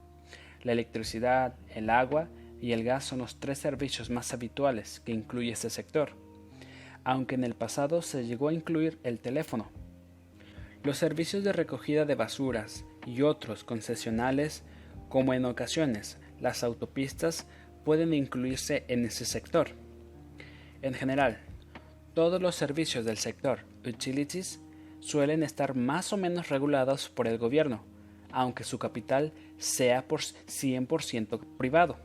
La 0.65 0.71
electricidad, 0.71 1.53
el 1.75 1.91
agua 1.91 2.27
y 2.59 2.71
el 2.71 2.83
gas 2.83 3.05
son 3.05 3.19
los 3.19 3.39
tres 3.39 3.59
servicios 3.59 4.09
más 4.09 4.33
habituales 4.33 4.99
que 4.99 5.11
incluye 5.11 5.51
este 5.51 5.69
sector, 5.69 6.13
aunque 7.03 7.35
en 7.35 7.43
el 7.43 7.53
pasado 7.53 8.01
se 8.01 8.25
llegó 8.25 8.47
a 8.47 8.53
incluir 8.53 8.97
el 9.03 9.19
teléfono. 9.19 9.69
Los 10.81 10.97
servicios 10.97 11.43
de 11.43 11.53
recogida 11.53 12.05
de 12.05 12.15
basuras 12.15 12.83
y 13.05 13.21
otros 13.21 13.63
concesionales, 13.63 14.63
como 15.07 15.35
en 15.35 15.45
ocasiones 15.45 16.17
las 16.41 16.63
autopistas, 16.63 17.45
pueden 17.83 18.11
incluirse 18.15 18.85
en 18.87 19.05
ese 19.05 19.25
sector. 19.25 19.67
En 20.81 20.95
general, 20.95 21.37
todos 22.15 22.41
los 22.41 22.55
servicios 22.55 23.05
del 23.05 23.17
sector 23.17 23.59
utilities 23.85 24.59
suelen 24.99 25.43
estar 25.43 25.75
más 25.75 26.11
o 26.11 26.17
menos 26.17 26.49
regulados 26.49 27.07
por 27.09 27.27
el 27.27 27.37
gobierno, 27.37 27.83
aunque 28.35 28.65
su 28.65 28.77
capital 28.77 29.31
sea 29.57 30.09
por 30.09 30.19
100% 30.19 31.39
privado. 31.57 31.97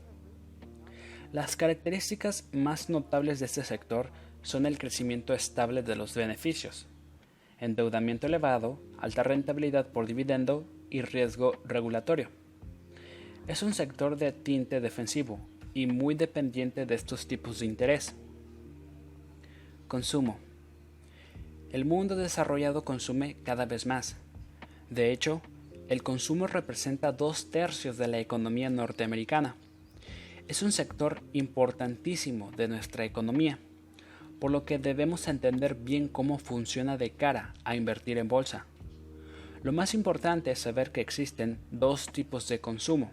Las 1.33 1.57
características 1.57 2.47
más 2.53 2.89
notables 2.89 3.39
de 3.39 3.47
este 3.47 3.65
sector 3.65 4.09
son 4.41 4.65
el 4.65 4.77
crecimiento 4.77 5.33
estable 5.33 5.83
de 5.83 5.97
los 5.97 6.15
beneficios, 6.15 6.87
endeudamiento 7.59 8.27
elevado, 8.27 8.81
alta 8.97 9.23
rentabilidad 9.23 9.91
por 9.91 10.07
dividendo 10.07 10.65
y 10.89 11.01
riesgo 11.01 11.61
regulatorio. 11.65 12.29
Es 13.47 13.61
un 13.61 13.73
sector 13.73 14.15
de 14.15 14.31
tinte 14.31 14.79
defensivo 14.79 15.37
y 15.73 15.85
muy 15.87 16.15
dependiente 16.15 16.85
de 16.85 16.95
estos 16.95 17.27
tipos 17.27 17.59
de 17.59 17.65
interés. 17.65 18.15
Consumo. 19.89 20.39
El 21.73 21.83
mundo 21.83 22.15
desarrollado 22.15 22.85
consume 22.85 23.35
cada 23.43 23.65
vez 23.65 23.85
más. 23.85 24.15
De 24.89 25.11
hecho, 25.11 25.41
el 25.91 26.03
consumo 26.03 26.47
representa 26.47 27.11
dos 27.11 27.51
tercios 27.51 27.97
de 27.97 28.07
la 28.07 28.17
economía 28.17 28.69
norteamericana. 28.69 29.57
Es 30.47 30.61
un 30.61 30.71
sector 30.71 31.21
importantísimo 31.33 32.49
de 32.51 32.69
nuestra 32.69 33.03
economía, 33.03 33.59
por 34.39 34.51
lo 34.51 34.63
que 34.63 34.79
debemos 34.79 35.27
entender 35.27 35.75
bien 35.75 36.07
cómo 36.07 36.37
funciona 36.37 36.95
de 36.95 37.09
cara 37.09 37.53
a 37.65 37.75
invertir 37.75 38.19
en 38.19 38.29
bolsa. 38.29 38.65
Lo 39.63 39.73
más 39.73 39.93
importante 39.93 40.51
es 40.51 40.59
saber 40.59 40.93
que 40.93 41.01
existen 41.01 41.59
dos 41.71 42.05
tipos 42.05 42.47
de 42.47 42.61
consumo. 42.61 43.11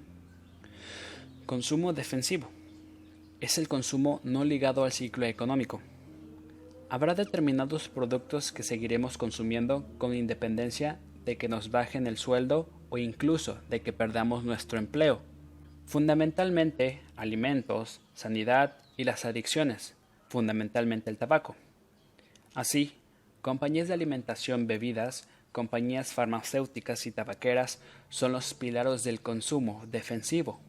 Consumo 1.46 1.92
defensivo. 1.92 2.48
Es 3.40 3.58
el 3.58 3.66
consumo 3.66 4.20
no 4.22 4.44
ligado 4.44 4.84
al 4.84 4.92
ciclo 4.92 5.26
económico. 5.26 5.80
Habrá 6.90 7.16
determinados 7.16 7.88
productos 7.88 8.52
que 8.52 8.62
seguiremos 8.62 9.18
consumiendo 9.18 9.84
con 9.98 10.14
independencia 10.14 11.00
de 11.28 11.36
que 11.36 11.46
nos 11.46 11.70
bajen 11.70 12.06
el 12.06 12.16
sueldo 12.16 12.70
o 12.88 12.96
incluso 12.96 13.60
de 13.68 13.82
que 13.82 13.92
perdamos 13.92 14.44
nuestro 14.44 14.78
empleo. 14.78 15.20
Fundamentalmente 15.84 17.02
alimentos, 17.18 18.00
sanidad 18.14 18.78
y 18.96 19.04
las 19.04 19.26
adicciones, 19.26 19.94
fundamentalmente 20.30 21.10
el 21.10 21.18
tabaco. 21.18 21.54
Así, 22.54 22.94
compañías 23.42 23.88
de 23.88 23.94
alimentación, 23.94 24.66
bebidas, 24.66 25.28
compañías 25.52 26.14
farmacéuticas 26.14 27.06
y 27.06 27.10
tabaqueras 27.10 27.78
son 28.08 28.32
los 28.32 28.54
pilares 28.54 29.04
del 29.04 29.20
consumo 29.20 29.84
defensivo. 29.86 30.60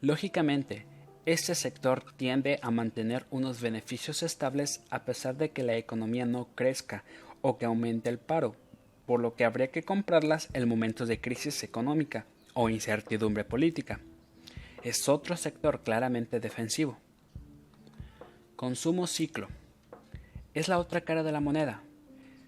Lógicamente, 0.00 0.86
este 1.24 1.56
sector 1.56 2.04
tiende 2.16 2.60
a 2.62 2.70
mantener 2.70 3.26
unos 3.32 3.60
beneficios 3.60 4.22
estables 4.22 4.84
a 4.90 5.04
pesar 5.04 5.36
de 5.36 5.50
que 5.50 5.64
la 5.64 5.74
economía 5.74 6.24
no 6.24 6.50
crezca 6.54 7.02
o 7.42 7.58
que 7.58 7.64
aumente 7.64 8.08
el 8.08 8.20
paro 8.20 8.54
por 9.06 9.20
lo 9.20 9.34
que 9.34 9.44
habría 9.44 9.70
que 9.70 9.82
comprarlas 9.82 10.48
en 10.52 10.68
momentos 10.68 11.08
de 11.08 11.20
crisis 11.20 11.62
económica 11.62 12.26
o 12.54 12.68
incertidumbre 12.68 13.44
política. 13.44 14.00
Es 14.82 15.08
otro 15.08 15.36
sector 15.36 15.82
claramente 15.82 16.40
defensivo. 16.40 16.98
Consumo 18.56 19.06
ciclo. 19.06 19.48
Es 20.54 20.68
la 20.68 20.78
otra 20.78 21.02
cara 21.02 21.22
de 21.22 21.32
la 21.32 21.40
moneda. 21.40 21.82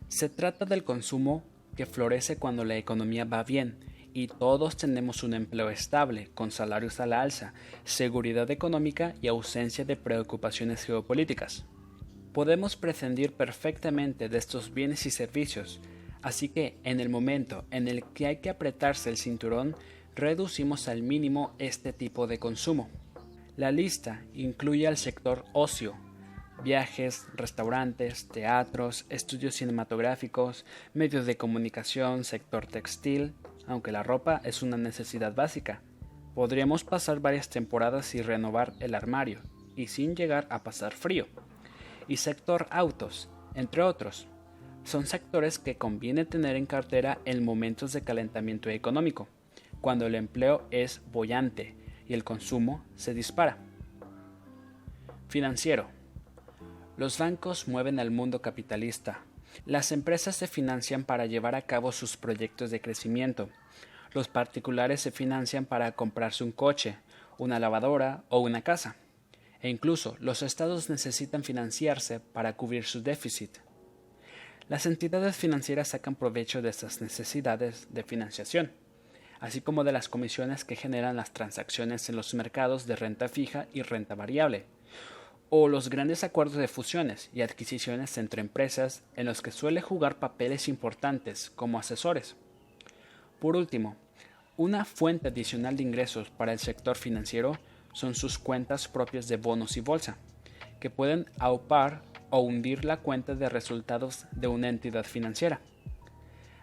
Se 0.08 0.28
trata 0.28 0.64
del 0.64 0.84
consumo 0.84 1.44
que 1.76 1.86
florece 1.86 2.36
cuando 2.36 2.64
la 2.64 2.76
economía 2.76 3.24
va 3.24 3.44
bien 3.44 3.76
y 4.14 4.26
todos 4.26 4.76
tenemos 4.76 5.22
un 5.22 5.34
empleo 5.34 5.70
estable, 5.70 6.30
con 6.34 6.50
salarios 6.50 6.98
a 6.98 7.06
la 7.06 7.22
alza, 7.22 7.52
seguridad 7.84 8.50
económica 8.50 9.14
y 9.20 9.28
ausencia 9.28 9.84
de 9.84 9.96
preocupaciones 9.96 10.84
geopolíticas. 10.84 11.66
Podemos 12.32 12.76
prescindir 12.76 13.32
perfectamente 13.32 14.28
de 14.28 14.38
estos 14.38 14.72
bienes 14.72 15.06
y 15.06 15.10
servicios 15.10 15.80
Así 16.22 16.48
que 16.48 16.78
en 16.84 17.00
el 17.00 17.08
momento 17.08 17.64
en 17.70 17.88
el 17.88 18.04
que 18.04 18.26
hay 18.26 18.36
que 18.38 18.50
apretarse 18.50 19.10
el 19.10 19.16
cinturón, 19.16 19.76
reducimos 20.14 20.88
al 20.88 21.02
mínimo 21.02 21.54
este 21.58 21.92
tipo 21.92 22.26
de 22.26 22.38
consumo. 22.38 22.88
La 23.56 23.70
lista 23.70 24.22
incluye 24.34 24.86
al 24.86 24.96
sector 24.96 25.44
ocio, 25.52 25.94
viajes, 26.62 27.26
restaurantes, 27.34 28.28
teatros, 28.28 29.06
estudios 29.10 29.54
cinematográficos, 29.54 30.64
medios 30.92 31.26
de 31.26 31.36
comunicación, 31.36 32.24
sector 32.24 32.66
textil, 32.66 33.34
aunque 33.66 33.92
la 33.92 34.02
ropa 34.02 34.40
es 34.44 34.62
una 34.62 34.76
necesidad 34.76 35.34
básica. 35.34 35.82
Podríamos 36.34 36.84
pasar 36.84 37.20
varias 37.20 37.48
temporadas 37.48 38.14
y 38.14 38.22
renovar 38.22 38.72
el 38.80 38.94
armario, 38.94 39.40
y 39.76 39.88
sin 39.88 40.16
llegar 40.16 40.46
a 40.50 40.62
pasar 40.62 40.94
frío. 40.94 41.26
Y 42.08 42.16
sector 42.16 42.66
autos, 42.70 43.28
entre 43.54 43.82
otros 43.82 44.28
son 44.88 45.06
sectores 45.06 45.58
que 45.58 45.76
conviene 45.76 46.24
tener 46.24 46.56
en 46.56 46.64
cartera 46.64 47.18
en 47.26 47.44
momentos 47.44 47.92
de 47.92 48.02
calentamiento 48.02 48.70
económico, 48.70 49.28
cuando 49.82 50.06
el 50.06 50.14
empleo 50.14 50.66
es 50.70 51.02
bollante 51.12 51.74
y 52.08 52.14
el 52.14 52.24
consumo 52.24 52.82
se 52.96 53.12
dispara. 53.12 53.58
Financiero. 55.28 55.88
Los 56.96 57.18
bancos 57.18 57.68
mueven 57.68 58.00
al 58.00 58.10
mundo 58.10 58.40
capitalista. 58.40 59.20
Las 59.66 59.92
empresas 59.92 60.36
se 60.36 60.46
financian 60.46 61.04
para 61.04 61.26
llevar 61.26 61.54
a 61.54 61.62
cabo 61.62 61.92
sus 61.92 62.16
proyectos 62.16 62.70
de 62.70 62.80
crecimiento. 62.80 63.50
Los 64.14 64.26
particulares 64.26 65.02
se 65.02 65.10
financian 65.10 65.66
para 65.66 65.92
comprarse 65.92 66.44
un 66.44 66.52
coche, 66.52 66.96
una 67.36 67.58
lavadora 67.60 68.24
o 68.30 68.40
una 68.40 68.62
casa. 68.62 68.96
E 69.60 69.68
incluso 69.68 70.16
los 70.18 70.42
estados 70.42 70.88
necesitan 70.88 71.44
financiarse 71.44 72.20
para 72.20 72.56
cubrir 72.56 72.84
su 72.84 73.02
déficit. 73.02 73.58
Las 74.68 74.84
entidades 74.84 75.34
financieras 75.34 75.88
sacan 75.88 76.14
provecho 76.14 76.60
de 76.60 76.68
estas 76.68 77.00
necesidades 77.00 77.88
de 77.90 78.02
financiación, 78.02 78.70
así 79.40 79.62
como 79.62 79.82
de 79.82 79.92
las 79.92 80.10
comisiones 80.10 80.66
que 80.66 80.76
generan 80.76 81.16
las 81.16 81.32
transacciones 81.32 82.10
en 82.10 82.16
los 82.16 82.34
mercados 82.34 82.86
de 82.86 82.94
renta 82.94 83.30
fija 83.30 83.66
y 83.72 83.80
renta 83.80 84.14
variable, 84.14 84.66
o 85.48 85.68
los 85.68 85.88
grandes 85.88 86.22
acuerdos 86.22 86.58
de 86.58 86.68
fusiones 86.68 87.30
y 87.32 87.40
adquisiciones 87.40 88.18
entre 88.18 88.42
empresas 88.42 89.02
en 89.16 89.24
los 89.24 89.40
que 89.40 89.52
suele 89.52 89.80
jugar 89.80 90.16
papeles 90.16 90.68
importantes 90.68 91.50
como 91.54 91.78
asesores. 91.78 92.36
Por 93.40 93.56
último, 93.56 93.96
una 94.58 94.84
fuente 94.84 95.28
adicional 95.28 95.78
de 95.78 95.84
ingresos 95.84 96.28
para 96.28 96.52
el 96.52 96.58
sector 96.58 96.98
financiero 96.98 97.56
son 97.94 98.14
sus 98.14 98.38
cuentas 98.38 98.86
propias 98.86 99.28
de 99.28 99.38
bonos 99.38 99.78
y 99.78 99.80
bolsa, 99.80 100.18
que 100.78 100.90
pueden 100.90 101.24
aupar 101.38 102.02
o 102.30 102.40
hundir 102.40 102.84
la 102.84 102.98
cuenta 102.98 103.34
de 103.34 103.48
resultados 103.48 104.26
de 104.32 104.48
una 104.48 104.68
entidad 104.68 105.04
financiera. 105.04 105.60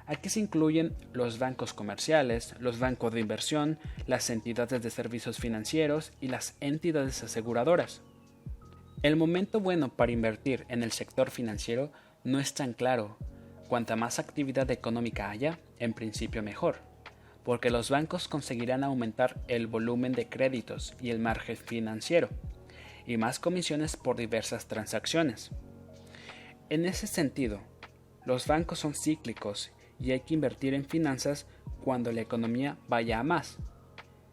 Aquí 0.07 0.29
se 0.29 0.39
incluyen 0.39 0.95
los 1.13 1.39
bancos 1.39 1.73
comerciales, 1.73 2.53
los 2.59 2.77
bancos 2.77 3.11
de 3.13 3.21
inversión, 3.21 3.79
las 4.05 4.29
entidades 4.29 4.83
de 4.83 4.89
servicios 4.91 5.37
financieros 5.37 6.13
y 6.21 6.27
las 6.27 6.55
entidades 6.59 7.23
aseguradoras. 7.23 8.01
El 9.01 9.15
momento 9.15 9.59
bueno 9.59 9.89
para 9.89 10.11
invertir 10.11 10.65
en 10.69 10.83
el 10.83 10.91
sector 10.91 11.31
financiero 11.31 11.91
no 12.23 12.39
es 12.39 12.53
tan 12.53 12.73
claro, 12.73 13.17
cuanta 13.67 13.95
más 13.95 14.19
actividad 14.19 14.69
económica 14.69 15.29
haya, 15.29 15.59
en 15.79 15.93
principio 15.93 16.43
mejor, 16.43 16.77
porque 17.43 17.71
los 17.71 17.89
bancos 17.89 18.27
conseguirán 18.27 18.83
aumentar 18.83 19.39
el 19.47 19.67
volumen 19.67 20.11
de 20.11 20.27
créditos 20.27 20.95
y 21.01 21.09
el 21.09 21.19
margen 21.19 21.57
financiero, 21.57 22.29
y 23.05 23.17
más 23.17 23.39
comisiones 23.39 23.97
por 23.97 24.15
diversas 24.15 24.67
transacciones. 24.67 25.51
En 26.69 26.85
ese 26.85 27.07
sentido, 27.07 27.61
los 28.25 28.47
bancos 28.47 28.79
son 28.79 28.93
cíclicos 28.93 29.71
y 29.99 30.11
hay 30.11 30.21
que 30.21 30.33
invertir 30.33 30.73
en 30.73 30.85
finanzas 30.85 31.45
cuando 31.83 32.11
la 32.11 32.21
economía 32.21 32.77
vaya 32.87 33.19
a 33.19 33.23
más. 33.23 33.57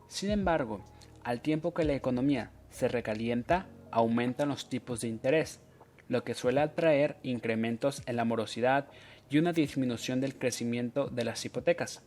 Sin 0.09 0.31
embargo, 0.31 0.83
al 1.25 1.41
tiempo 1.41 1.75
que 1.75 1.85
la 1.85 1.95
economía 1.95 2.51
se 2.71 2.89
recalienta, 2.89 3.67
aumentan 3.91 4.49
los 4.49 4.69
tipos 4.69 5.03
de 5.03 5.09
interés, 5.09 5.61
lo 6.09 6.25
que 6.25 6.35
suele 6.35 6.61
atraer 6.61 7.17
incrementos 7.23 8.03
en 8.07 8.17
la 8.17 8.25
morosidad 8.25 8.89
y 9.31 9.39
una 9.39 9.53
disminución 9.53 10.21
del 10.21 10.39
crecimiento 10.39 11.09
de 11.09 11.25
las 11.25 11.45
hipotecas. 11.45 12.03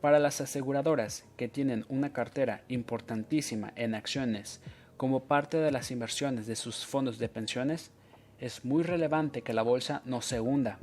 Para 0.00 0.18
las 0.18 0.40
aseguradoras 0.40 1.24
que 1.36 1.48
tienen 1.48 1.84
una 1.88 2.12
cartera 2.12 2.62
importantísima 2.68 3.72
en 3.76 3.94
acciones 3.94 4.60
como 4.96 5.24
parte 5.24 5.58
de 5.58 5.70
las 5.70 5.90
inversiones 5.90 6.46
de 6.46 6.56
sus 6.56 6.86
fondos 6.86 7.18
de 7.18 7.28
pensiones, 7.28 7.90
es 8.38 8.64
muy 8.64 8.82
relevante 8.82 9.42
que 9.42 9.52
la 9.52 9.62
bolsa 9.62 10.02
no 10.04 10.22
se 10.22 10.40
hunda. 10.40 10.78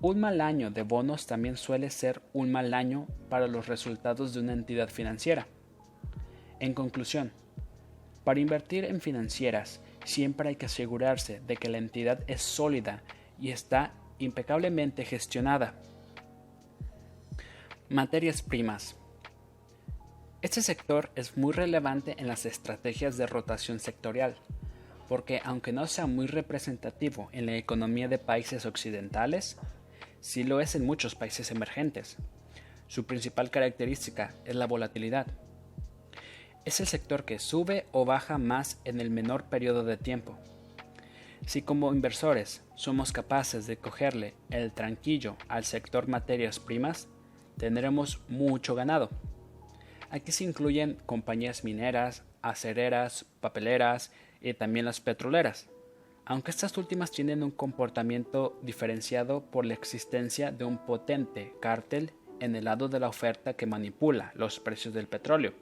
Un 0.00 0.20
mal 0.20 0.40
año 0.40 0.70
de 0.70 0.82
bonos 0.82 1.26
también 1.26 1.56
suele 1.56 1.90
ser 1.90 2.22
un 2.32 2.52
mal 2.52 2.72
año 2.72 3.06
para 3.28 3.48
los 3.48 3.66
resultados 3.66 4.32
de 4.32 4.40
una 4.40 4.52
entidad 4.52 4.88
financiera. 4.88 5.46
En 6.58 6.74
conclusión, 6.74 7.32
para 8.24 8.40
invertir 8.40 8.84
en 8.84 9.00
financieras 9.00 9.80
siempre 10.04 10.50
hay 10.50 10.56
que 10.56 10.66
asegurarse 10.66 11.40
de 11.46 11.56
que 11.56 11.68
la 11.68 11.78
entidad 11.78 12.20
es 12.26 12.42
sólida 12.42 13.02
y 13.40 13.50
está 13.50 13.92
impecablemente 14.18 15.04
gestionada. 15.04 15.74
Materias 17.88 18.42
primas. 18.42 18.96
Este 20.42 20.62
sector 20.62 21.10
es 21.16 21.36
muy 21.36 21.52
relevante 21.52 22.14
en 22.18 22.26
las 22.26 22.46
estrategias 22.46 23.18
de 23.18 23.26
rotación 23.26 23.78
sectorial, 23.78 24.36
porque 25.06 25.42
aunque 25.44 25.70
no 25.70 25.86
sea 25.86 26.06
muy 26.06 26.26
representativo 26.26 27.28
en 27.32 27.44
la 27.44 27.56
economía 27.56 28.08
de 28.08 28.16
países 28.16 28.64
occidentales, 28.64 29.58
sí 30.20 30.42
lo 30.42 30.62
es 30.62 30.74
en 30.74 30.86
muchos 30.86 31.14
países 31.14 31.50
emergentes. 31.50 32.16
Su 32.88 33.04
principal 33.04 33.50
característica 33.50 34.32
es 34.46 34.54
la 34.54 34.66
volatilidad. 34.66 35.26
Es 36.64 36.80
el 36.80 36.86
sector 36.86 37.26
que 37.26 37.38
sube 37.38 37.84
o 37.92 38.06
baja 38.06 38.38
más 38.38 38.80
en 38.86 38.98
el 39.02 39.10
menor 39.10 39.44
periodo 39.44 39.84
de 39.84 39.98
tiempo. 39.98 40.38
Si 41.44 41.60
como 41.60 41.92
inversores 41.92 42.62
somos 42.76 43.12
capaces 43.12 43.66
de 43.66 43.76
cogerle 43.76 44.32
el 44.48 44.72
tranquillo 44.72 45.36
al 45.48 45.66
sector 45.66 46.08
materias 46.08 46.58
primas, 46.58 47.08
tendremos 47.58 48.22
mucho 48.30 48.74
ganado. 48.74 49.10
Aquí 50.10 50.32
se 50.32 50.42
incluyen 50.42 50.98
compañías 51.06 51.62
mineras, 51.62 52.24
acereras, 52.42 53.26
papeleras 53.40 54.10
y 54.40 54.54
también 54.54 54.84
las 54.84 55.00
petroleras, 55.00 55.68
aunque 56.24 56.50
estas 56.50 56.76
últimas 56.76 57.12
tienen 57.12 57.44
un 57.44 57.52
comportamiento 57.52 58.58
diferenciado 58.62 59.42
por 59.42 59.64
la 59.64 59.74
existencia 59.74 60.50
de 60.50 60.64
un 60.64 60.78
potente 60.78 61.54
cártel 61.60 62.12
en 62.40 62.56
el 62.56 62.64
lado 62.64 62.88
de 62.88 62.98
la 62.98 63.08
oferta 63.08 63.54
que 63.54 63.66
manipula 63.66 64.32
los 64.34 64.58
precios 64.58 64.94
del 64.94 65.06
petróleo, 65.06 65.52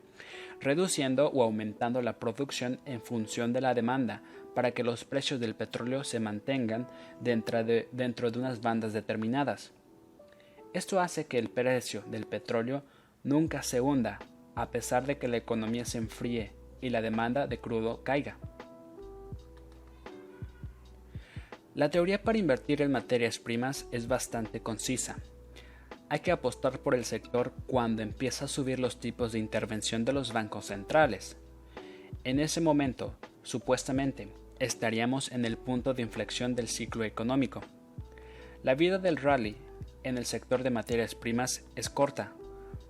reduciendo 0.60 1.28
o 1.28 1.42
aumentando 1.42 2.00
la 2.00 2.18
producción 2.18 2.80
en 2.86 3.02
función 3.02 3.52
de 3.52 3.60
la 3.60 3.74
demanda 3.74 4.22
para 4.54 4.70
que 4.70 4.82
los 4.82 5.04
precios 5.04 5.40
del 5.40 5.56
petróleo 5.56 6.04
se 6.04 6.20
mantengan 6.20 6.88
dentro 7.20 7.64
de, 7.64 7.88
dentro 7.92 8.30
de 8.30 8.38
unas 8.38 8.62
bandas 8.62 8.94
determinadas. 8.94 9.72
Esto 10.72 11.00
hace 11.00 11.26
que 11.26 11.38
el 11.38 11.50
precio 11.50 12.02
del 12.10 12.26
petróleo 12.26 12.82
nunca 13.24 13.62
se 13.62 13.80
hunda 13.80 14.18
a 14.58 14.70
pesar 14.70 15.06
de 15.06 15.18
que 15.18 15.28
la 15.28 15.36
economía 15.36 15.84
se 15.84 15.98
enfríe 15.98 16.50
y 16.80 16.90
la 16.90 17.00
demanda 17.00 17.46
de 17.46 17.58
crudo 17.58 18.02
caiga. 18.02 18.38
La 21.76 21.90
teoría 21.90 22.24
para 22.24 22.38
invertir 22.38 22.82
en 22.82 22.90
materias 22.90 23.38
primas 23.38 23.86
es 23.92 24.08
bastante 24.08 24.60
concisa. 24.60 25.18
Hay 26.08 26.20
que 26.20 26.32
apostar 26.32 26.80
por 26.80 26.96
el 26.96 27.04
sector 27.04 27.52
cuando 27.68 28.02
empieza 28.02 28.46
a 28.46 28.48
subir 28.48 28.80
los 28.80 28.98
tipos 28.98 29.30
de 29.30 29.38
intervención 29.38 30.04
de 30.04 30.12
los 30.12 30.32
bancos 30.32 30.66
centrales. 30.66 31.36
En 32.24 32.40
ese 32.40 32.60
momento, 32.60 33.14
supuestamente, 33.44 34.28
estaríamos 34.58 35.30
en 35.30 35.44
el 35.44 35.56
punto 35.56 35.94
de 35.94 36.02
inflexión 36.02 36.56
del 36.56 36.66
ciclo 36.66 37.04
económico. 37.04 37.60
La 38.64 38.74
vida 38.74 38.98
del 38.98 39.18
rally 39.18 39.56
en 40.02 40.18
el 40.18 40.26
sector 40.26 40.64
de 40.64 40.70
materias 40.70 41.14
primas 41.14 41.62
es 41.76 41.88
corta, 41.88 42.32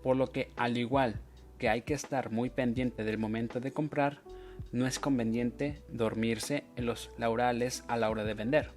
por 0.02 0.16
lo 0.16 0.32
que 0.32 0.50
al 0.56 0.78
igual 0.78 1.20
que 1.58 1.68
hay 1.68 1.82
que 1.82 1.94
estar 1.94 2.30
muy 2.30 2.50
pendiente 2.50 3.04
del 3.04 3.18
momento 3.18 3.60
de 3.60 3.72
comprar, 3.72 4.20
no 4.72 4.86
es 4.86 4.98
conveniente 4.98 5.82
dormirse 5.88 6.64
en 6.76 6.86
los 6.86 7.10
laurales 7.18 7.84
a 7.88 7.96
la 7.96 8.10
hora 8.10 8.24
de 8.24 8.34
vender. 8.34 8.70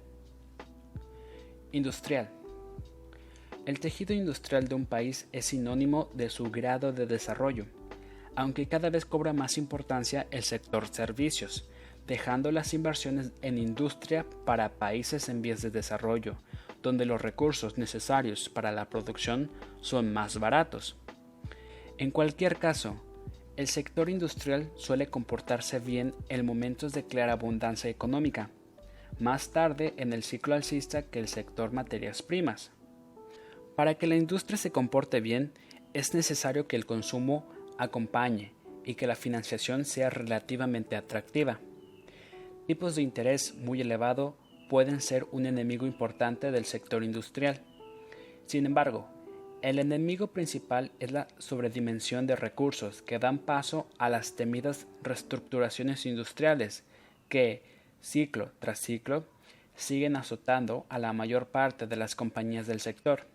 Industrial. 1.72 2.28
El 3.64 3.78
tejido 3.78 4.12
industrial 4.12 4.66
de 4.66 4.74
un 4.74 4.86
país 4.86 5.28
es 5.32 5.46
sinónimo 5.46 6.10
de 6.14 6.30
su 6.30 6.50
grado 6.50 6.92
de 6.92 7.06
desarrollo, 7.06 7.66
aunque 8.34 8.66
cada 8.66 8.90
vez 8.90 9.04
cobra 9.04 9.32
más 9.32 9.56
importancia 9.56 10.26
el 10.30 10.42
sector 10.42 10.88
servicios, 10.88 11.68
dejando 12.06 12.50
las 12.50 12.74
inversiones 12.74 13.32
en 13.42 13.58
industria 13.58 14.26
para 14.44 14.72
países 14.72 15.28
en 15.28 15.42
vías 15.42 15.62
de 15.62 15.70
desarrollo, 15.70 16.36
donde 16.82 17.06
los 17.06 17.22
recursos 17.22 17.78
necesarios 17.78 18.48
para 18.48 18.72
la 18.72 18.88
producción 18.88 19.50
son 19.80 20.12
más 20.12 20.38
baratos. 20.38 20.96
En 21.98 22.10
cualquier 22.10 22.56
caso, 22.56 23.00
el 23.56 23.68
sector 23.68 24.08
industrial 24.08 24.70
suele 24.76 25.08
comportarse 25.08 25.78
bien 25.78 26.14
en 26.28 26.46
momentos 26.46 26.92
de 26.92 27.04
clara 27.04 27.34
abundancia 27.34 27.90
económica, 27.90 28.50
más 29.18 29.50
tarde 29.50 29.94
en 29.98 30.12
el 30.12 30.22
ciclo 30.22 30.54
alcista 30.54 31.02
que 31.02 31.18
el 31.18 31.28
sector 31.28 31.72
materias 31.72 32.22
primas. 32.22 32.70
Para 33.76 33.94
que 33.94 34.06
la 34.06 34.16
industria 34.16 34.56
se 34.56 34.72
comporte 34.72 35.20
bien, 35.20 35.52
es 35.92 36.14
necesario 36.14 36.66
que 36.66 36.76
el 36.76 36.86
consumo 36.86 37.46
acompañe 37.78 38.52
y 38.84 38.94
que 38.94 39.06
la 39.06 39.14
financiación 39.14 39.84
sea 39.84 40.10
relativamente 40.10 40.96
atractiva. 40.96 41.60
Tipos 42.66 42.96
de 42.96 43.02
interés 43.02 43.54
muy 43.54 43.80
elevado 43.80 44.36
pueden 44.70 45.00
ser 45.00 45.26
un 45.30 45.44
enemigo 45.44 45.86
importante 45.86 46.50
del 46.50 46.64
sector 46.64 47.04
industrial. 47.04 47.60
Sin 48.46 48.64
embargo, 48.64 49.08
el 49.62 49.78
enemigo 49.78 50.26
principal 50.26 50.90
es 50.98 51.12
la 51.12 51.28
sobredimensión 51.38 52.26
de 52.26 52.34
recursos 52.34 53.00
que 53.00 53.20
dan 53.20 53.38
paso 53.38 53.88
a 53.96 54.10
las 54.10 54.34
temidas 54.34 54.86
reestructuraciones 55.02 56.04
industriales 56.04 56.82
que, 57.28 57.62
ciclo 58.00 58.50
tras 58.58 58.80
ciclo, 58.80 59.24
siguen 59.76 60.16
azotando 60.16 60.84
a 60.88 60.98
la 60.98 61.12
mayor 61.12 61.46
parte 61.46 61.86
de 61.86 61.96
las 61.96 62.16
compañías 62.16 62.66
del 62.66 62.80
sector. 62.80 63.26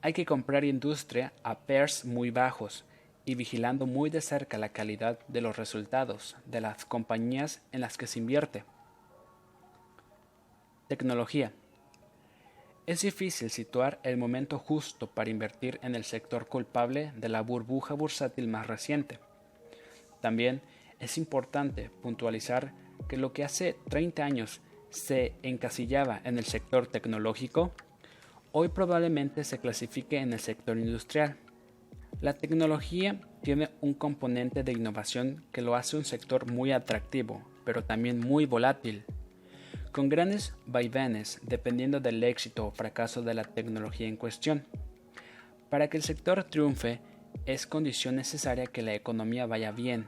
Hay 0.00 0.12
que 0.12 0.24
comprar 0.24 0.64
industria 0.64 1.32
a 1.42 1.58
PERS 1.58 2.04
muy 2.04 2.30
bajos 2.30 2.84
y 3.24 3.34
vigilando 3.34 3.86
muy 3.86 4.10
de 4.10 4.20
cerca 4.20 4.58
la 4.58 4.70
calidad 4.70 5.18
de 5.26 5.40
los 5.40 5.56
resultados 5.56 6.36
de 6.46 6.60
las 6.60 6.84
compañías 6.84 7.60
en 7.72 7.80
las 7.80 7.98
que 7.98 8.06
se 8.06 8.20
invierte. 8.20 8.64
Tecnología. 10.88 11.52
Es 12.90 13.02
difícil 13.02 13.50
situar 13.50 14.00
el 14.02 14.16
momento 14.16 14.58
justo 14.58 15.06
para 15.06 15.30
invertir 15.30 15.78
en 15.84 15.94
el 15.94 16.02
sector 16.02 16.48
culpable 16.48 17.12
de 17.14 17.28
la 17.28 17.40
burbuja 17.40 17.94
bursátil 17.94 18.48
más 18.48 18.66
reciente. 18.66 19.20
También 20.20 20.60
es 20.98 21.16
importante 21.16 21.88
puntualizar 22.02 22.72
que 23.08 23.16
lo 23.16 23.32
que 23.32 23.44
hace 23.44 23.76
30 23.88 24.24
años 24.24 24.60
se 24.88 25.34
encasillaba 25.44 26.20
en 26.24 26.36
el 26.36 26.44
sector 26.46 26.88
tecnológico, 26.88 27.70
hoy 28.50 28.66
probablemente 28.66 29.44
se 29.44 29.60
clasifique 29.60 30.18
en 30.18 30.32
el 30.32 30.40
sector 30.40 30.76
industrial. 30.76 31.36
La 32.20 32.32
tecnología 32.38 33.20
tiene 33.40 33.70
un 33.80 33.94
componente 33.94 34.64
de 34.64 34.72
innovación 34.72 35.44
que 35.52 35.62
lo 35.62 35.76
hace 35.76 35.96
un 35.96 36.04
sector 36.04 36.50
muy 36.50 36.72
atractivo, 36.72 37.40
pero 37.64 37.84
también 37.84 38.18
muy 38.18 38.46
volátil 38.46 39.04
con 39.92 40.08
grandes 40.08 40.54
vaivenes 40.66 41.40
dependiendo 41.42 42.00
del 42.00 42.22
éxito 42.22 42.66
o 42.66 42.70
fracaso 42.70 43.22
de 43.22 43.34
la 43.34 43.44
tecnología 43.44 44.06
en 44.06 44.16
cuestión. 44.16 44.64
Para 45.68 45.88
que 45.88 45.96
el 45.96 46.02
sector 46.02 46.44
triunfe 46.44 47.00
es 47.46 47.66
condición 47.66 48.16
necesaria 48.16 48.66
que 48.66 48.82
la 48.82 48.94
economía 48.94 49.46
vaya 49.46 49.72
bien, 49.72 50.06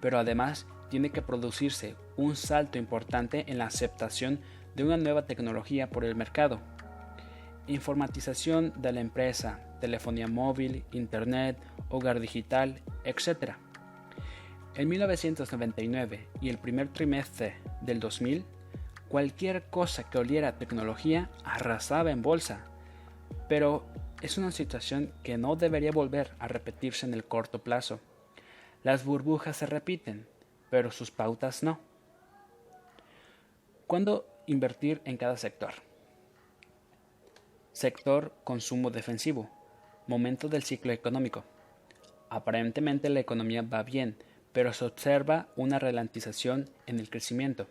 pero 0.00 0.18
además 0.18 0.66
tiene 0.90 1.10
que 1.10 1.22
producirse 1.22 1.96
un 2.16 2.36
salto 2.36 2.78
importante 2.78 3.44
en 3.48 3.58
la 3.58 3.66
aceptación 3.66 4.40
de 4.74 4.84
una 4.84 4.96
nueva 4.96 5.26
tecnología 5.26 5.90
por 5.90 6.04
el 6.04 6.14
mercado. 6.14 6.60
Informatización 7.66 8.72
de 8.76 8.92
la 8.92 9.00
empresa, 9.00 9.60
telefonía 9.80 10.28
móvil, 10.28 10.84
internet, 10.92 11.58
hogar 11.88 12.20
digital, 12.20 12.82
etc. 13.04 13.52
En 14.74 14.88
1999 14.88 16.26
y 16.40 16.48
el 16.48 16.58
primer 16.58 16.88
trimestre 16.88 17.56
del 17.80 18.00
2000, 18.00 18.44
cualquier 19.14 19.62
cosa 19.70 20.10
que 20.10 20.18
oliera 20.18 20.48
a 20.48 20.58
tecnología 20.58 21.30
arrasaba 21.44 22.10
en 22.10 22.20
bolsa. 22.20 22.66
Pero 23.48 23.86
es 24.22 24.38
una 24.38 24.50
situación 24.50 25.12
que 25.22 25.38
no 25.38 25.54
debería 25.54 25.92
volver 25.92 26.32
a 26.40 26.48
repetirse 26.48 27.06
en 27.06 27.14
el 27.14 27.22
corto 27.22 27.62
plazo. 27.62 28.00
Las 28.82 29.04
burbujas 29.04 29.58
se 29.58 29.66
repiten, 29.66 30.26
pero 30.68 30.90
sus 30.90 31.12
pautas 31.12 31.62
no. 31.62 31.78
¿Cuándo 33.86 34.26
invertir 34.48 35.00
en 35.04 35.16
cada 35.16 35.36
sector? 35.36 35.74
Sector 37.70 38.34
consumo 38.42 38.90
defensivo. 38.90 39.48
Momento 40.08 40.48
del 40.48 40.64
ciclo 40.64 40.90
económico. 40.90 41.44
Aparentemente 42.30 43.08
la 43.10 43.20
economía 43.20 43.62
va 43.62 43.84
bien, 43.84 44.16
pero 44.52 44.72
se 44.72 44.84
observa 44.84 45.46
una 45.54 45.78
ralentización 45.78 46.68
en 46.88 46.98
el 46.98 47.08
crecimiento. 47.10 47.68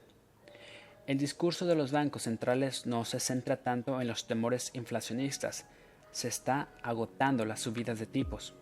El 1.05 1.17
discurso 1.17 1.65
de 1.65 1.75
los 1.75 1.91
bancos 1.91 2.23
centrales 2.23 2.85
no 2.85 3.03
se 3.03 3.19
centra 3.19 3.57
tanto 3.57 3.99
en 3.99 4.07
los 4.07 4.25
temores 4.25 4.71
inflacionistas, 4.73 5.65
se 6.11 6.29
está 6.29 6.69
agotando 6.81 7.43
las 7.43 7.59
subidas 7.59 7.99
de 7.99 8.05
tipos. 8.05 8.53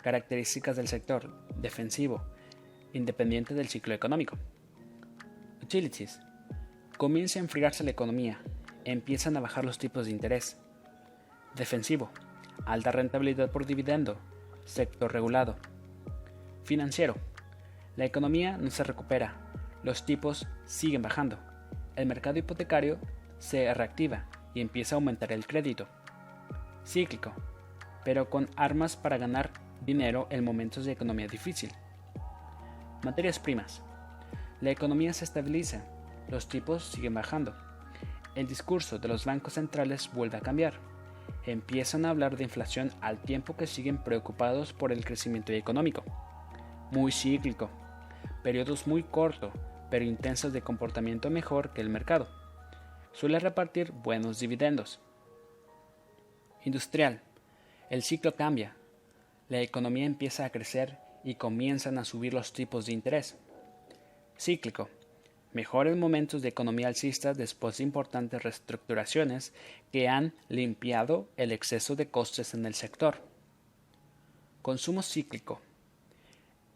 Características 0.00 0.76
del 0.76 0.86
sector 0.86 1.28
defensivo, 1.56 2.22
independiente 2.92 3.54
del 3.54 3.66
ciclo 3.66 3.94
económico. 3.94 4.38
Utilities. 5.60 6.20
Comienza 6.96 7.40
a 7.40 7.42
enfriarse 7.42 7.82
la 7.82 7.90
economía, 7.90 8.40
empiezan 8.84 9.36
a 9.36 9.40
bajar 9.40 9.64
los 9.64 9.78
tipos 9.78 10.06
de 10.06 10.12
interés. 10.12 10.56
Defensivo. 11.56 12.12
Alta 12.64 12.92
rentabilidad 12.92 13.50
por 13.50 13.66
dividendo. 13.66 14.18
Sector 14.64 15.12
regulado. 15.12 15.56
Financiero. 16.62 17.16
La 17.96 18.04
economía 18.04 18.56
no 18.56 18.70
se 18.70 18.84
recupera. 18.84 19.49
Los 19.82 20.04
tipos 20.04 20.46
siguen 20.64 21.02
bajando. 21.02 21.38
El 21.96 22.06
mercado 22.06 22.38
hipotecario 22.38 22.98
se 23.38 23.72
reactiva 23.74 24.26
y 24.54 24.60
empieza 24.60 24.94
a 24.94 24.98
aumentar 24.98 25.32
el 25.32 25.46
crédito. 25.46 25.88
Cíclico. 26.84 27.32
Pero 28.04 28.30
con 28.30 28.48
armas 28.56 28.96
para 28.96 29.18
ganar 29.18 29.50
dinero 29.84 30.26
en 30.30 30.44
momentos 30.44 30.84
de 30.84 30.92
economía 30.92 31.26
difícil. 31.26 31.70
Materias 33.02 33.38
primas. 33.38 33.82
La 34.60 34.70
economía 34.70 35.12
se 35.12 35.24
estabiliza. 35.24 35.84
Los 36.28 36.48
tipos 36.48 36.84
siguen 36.84 37.14
bajando 37.14 37.54
el 38.34 38.46
discurso 38.46 38.98
de 38.98 39.08
los 39.08 39.24
bancos 39.24 39.54
centrales 39.54 40.10
vuelve 40.12 40.36
a 40.36 40.40
cambiar. 40.40 40.74
Empiezan 41.46 42.04
a 42.04 42.10
hablar 42.10 42.36
de 42.36 42.44
inflación 42.44 42.92
al 43.00 43.18
tiempo 43.18 43.56
que 43.56 43.66
siguen 43.66 43.98
preocupados 43.98 44.72
por 44.72 44.92
el 44.92 45.04
crecimiento 45.04 45.52
económico. 45.52 46.04
Muy 46.90 47.12
cíclico. 47.12 47.70
Periodos 48.42 48.86
muy 48.86 49.02
cortos, 49.02 49.52
pero 49.90 50.04
intensos 50.04 50.52
de 50.52 50.62
comportamiento 50.62 51.30
mejor 51.30 51.72
que 51.72 51.80
el 51.80 51.88
mercado. 51.88 52.28
Suele 53.12 53.38
repartir 53.38 53.92
buenos 53.92 54.38
dividendos. 54.38 55.00
Industrial. 56.64 57.20
El 57.90 58.02
ciclo 58.02 58.34
cambia. 58.34 58.76
La 59.48 59.60
economía 59.60 60.06
empieza 60.06 60.44
a 60.44 60.50
crecer 60.50 60.98
y 61.24 61.34
comienzan 61.34 61.98
a 61.98 62.04
subir 62.04 62.32
los 62.32 62.52
tipos 62.52 62.86
de 62.86 62.92
interés. 62.92 63.36
Cíclico 64.38 64.88
mejores 65.52 65.96
momentos 65.96 66.42
de 66.42 66.48
economía 66.48 66.88
alcista 66.88 67.34
después 67.34 67.78
de 67.78 67.84
importantes 67.84 68.42
reestructuraciones 68.42 69.52
que 69.92 70.08
han 70.08 70.32
limpiado 70.48 71.28
el 71.36 71.52
exceso 71.52 71.96
de 71.96 72.08
costes 72.08 72.54
en 72.54 72.66
el 72.66 72.74
sector. 72.74 73.18
Consumo 74.62 75.02
cíclico. 75.02 75.60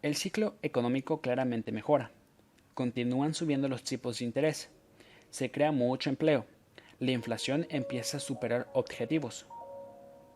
El 0.02 0.16
ciclo 0.16 0.54
económico 0.62 1.20
claramente 1.20 1.72
mejora. 1.72 2.10
Continúan 2.74 3.34
subiendo 3.34 3.68
los 3.68 3.82
tipos 3.82 4.18
de 4.18 4.24
interés. 4.26 4.68
Se 5.30 5.50
crea 5.50 5.72
mucho 5.72 6.10
empleo. 6.10 6.46
La 6.98 7.12
inflación 7.12 7.66
empieza 7.70 8.18
a 8.18 8.20
superar 8.20 8.68
objetivos. 8.74 9.46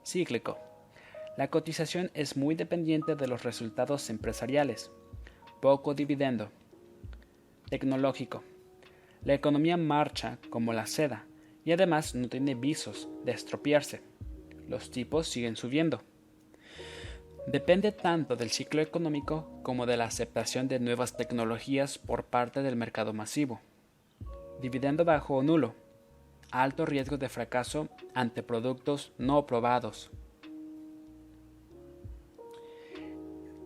Cíclico. 0.04 0.58
La 1.36 1.50
cotización 1.50 2.10
es 2.14 2.36
muy 2.36 2.54
dependiente 2.54 3.14
de 3.14 3.28
los 3.28 3.42
resultados 3.42 4.08
empresariales. 4.10 4.90
Poco 5.60 5.94
dividendo 5.94 6.50
tecnológico. 7.68 8.42
La 9.24 9.34
economía 9.34 9.76
marcha 9.76 10.38
como 10.50 10.72
la 10.72 10.86
seda 10.86 11.26
y 11.64 11.72
además 11.72 12.14
no 12.14 12.28
tiene 12.28 12.54
visos 12.54 13.08
de 13.24 13.32
estropearse. 13.32 14.00
Los 14.68 14.90
tipos 14.90 15.28
siguen 15.28 15.56
subiendo. 15.56 16.02
Depende 17.50 17.92
tanto 17.92 18.36
del 18.36 18.50
ciclo 18.50 18.82
económico 18.82 19.60
como 19.62 19.86
de 19.86 19.96
la 19.96 20.04
aceptación 20.04 20.68
de 20.68 20.80
nuevas 20.80 21.16
tecnologías 21.16 21.96
por 21.96 22.24
parte 22.24 22.62
del 22.62 22.76
mercado 22.76 23.14
masivo. 23.14 23.60
Dividendo 24.60 25.06
bajo 25.06 25.36
o 25.36 25.42
nulo. 25.42 25.74
Alto 26.50 26.84
riesgo 26.84 27.16
de 27.16 27.30
fracaso 27.30 27.88
ante 28.14 28.42
productos 28.42 29.12
no 29.16 29.46
probados. 29.46 30.10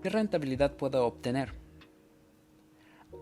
¿Qué 0.00 0.10
rentabilidad 0.10 0.76
puedo 0.76 1.04
obtener? 1.04 1.62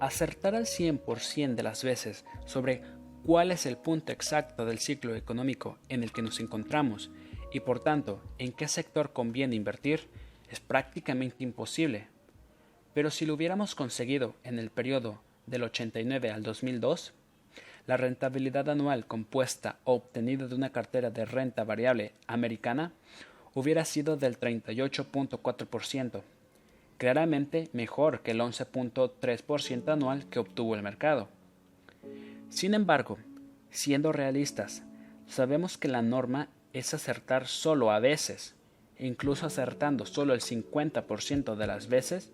acertar 0.01 0.55
al 0.55 0.65
100% 0.65 1.55
de 1.55 1.63
las 1.63 1.85
veces 1.85 2.25
sobre 2.47 2.83
cuál 3.25 3.53
es 3.53 3.67
el 3.67 3.77
punto 3.77 4.13
exacto 4.13 4.65
del 4.65 4.79
ciclo 4.79 5.15
económico 5.15 5.79
en 5.89 6.03
el 6.03 6.11
que 6.11 6.23
nos 6.23 6.41
encontramos 6.41 7.11
y 7.53 7.61
por 7.61 7.81
tanto 7.81 8.23
en 8.39 8.53
qué 8.53 8.67
sector 8.67 9.13
conviene 9.13 9.57
invertir 9.57 10.09
es 10.51 10.61
prácticamente 10.61 11.45
imposible. 11.45 12.09
Pero 12.93 13.11
si 13.11 13.25
lo 13.25 13.35
hubiéramos 13.35 13.75
conseguido 13.75 14.35
en 14.45 14.59
el 14.59 14.71
periodo 14.71 15.21
del 15.47 15.63
89 15.63 16.31
al 16.31 16.43
2002, 16.43 17.15
la 17.87 17.97
rentabilidad 17.97 18.69
anual 18.69 19.07
compuesta 19.07 19.79
o 19.85 19.95
obtenida 19.95 20.47
de 20.47 20.55
una 20.55 20.71
cartera 20.71 21.11
de 21.11 21.25
renta 21.25 21.65
variable 21.65 22.13
americana 22.27 22.93
hubiera 23.55 23.85
sido 23.85 24.17
del 24.17 24.39
38.4%, 24.39 26.23
claramente 26.99 27.69
mejor 27.73 28.21
que 28.21 28.33
el 28.33 28.41
11.3% 28.41 29.93
anual 29.93 30.27
que 30.27 30.39
obtuvo 30.39 30.75
el 30.75 30.83
mercado. 30.83 31.29
Sin 32.49 32.75
embargo, 32.75 33.19
siendo 33.71 34.13
realistas, 34.13 34.83
sabemos 35.27 35.79
que 35.79 35.89
la 35.89 36.03
norma 36.03 36.49
es 36.73 36.95
acertar 36.95 37.47
solo 37.47 37.91
a 37.91 37.99
veces, 37.99 38.55
incluso 39.01 39.47
acertando 39.47 40.07
solo 40.07 40.35
el 40.35 40.41
50% 40.41 41.57
de 41.57 41.67
las 41.67 41.89
veces, 41.89 42.33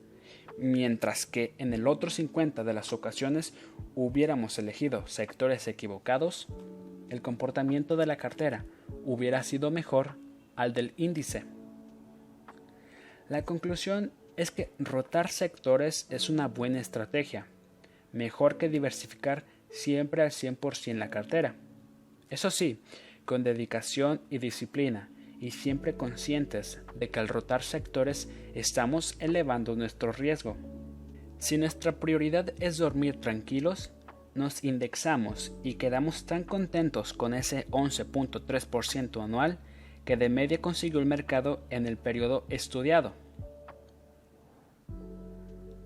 mientras 0.58 1.26
que 1.26 1.54
en 1.58 1.72
el 1.72 1.86
otro 1.86 2.10
50% 2.10 2.64
de 2.64 2.74
las 2.74 2.92
ocasiones 2.92 3.54
hubiéramos 3.94 4.58
elegido 4.58 5.06
sectores 5.06 5.68
equivocados, 5.68 6.48
el 7.08 7.22
comportamiento 7.22 7.96
de 7.96 8.06
la 8.06 8.16
cartera 8.16 8.64
hubiera 9.04 9.42
sido 9.42 9.70
mejor 9.70 10.16
al 10.56 10.72
del 10.72 10.92
índice. 10.96 11.44
La 13.28 13.44
conclusión 13.44 14.12
es 14.36 14.50
que 14.50 14.70
rotar 14.78 15.28
sectores 15.30 16.06
es 16.10 16.28
una 16.28 16.48
buena 16.48 16.80
estrategia, 16.80 17.46
mejor 18.12 18.58
que 18.58 18.68
diversificar 18.68 19.44
siempre 19.70 20.22
al 20.22 20.30
100% 20.30 20.94
la 20.94 21.10
cartera. 21.10 21.54
Eso 22.30 22.50
sí, 22.50 22.80
con 23.24 23.44
dedicación 23.44 24.20
y 24.30 24.38
disciplina, 24.38 25.10
y 25.40 25.50
siempre 25.50 25.94
conscientes 25.94 26.80
de 26.94 27.10
que 27.10 27.20
al 27.20 27.28
rotar 27.28 27.62
sectores 27.62 28.28
estamos 28.54 29.16
elevando 29.18 29.76
nuestro 29.76 30.12
riesgo. 30.12 30.56
Si 31.38 31.58
nuestra 31.58 31.92
prioridad 32.00 32.52
es 32.60 32.78
dormir 32.78 33.20
tranquilos, 33.20 33.92
nos 34.34 34.64
indexamos 34.64 35.52
y 35.62 35.74
quedamos 35.74 36.26
tan 36.26 36.44
contentos 36.44 37.12
con 37.12 37.34
ese 37.34 37.66
11.3% 37.68 39.22
anual 39.22 39.58
que 40.04 40.16
de 40.16 40.28
media 40.28 40.60
consiguió 40.60 41.00
el 41.00 41.06
mercado 41.06 41.66
en 41.70 41.86
el 41.86 41.96
periodo 41.96 42.46
estudiado. 42.48 43.14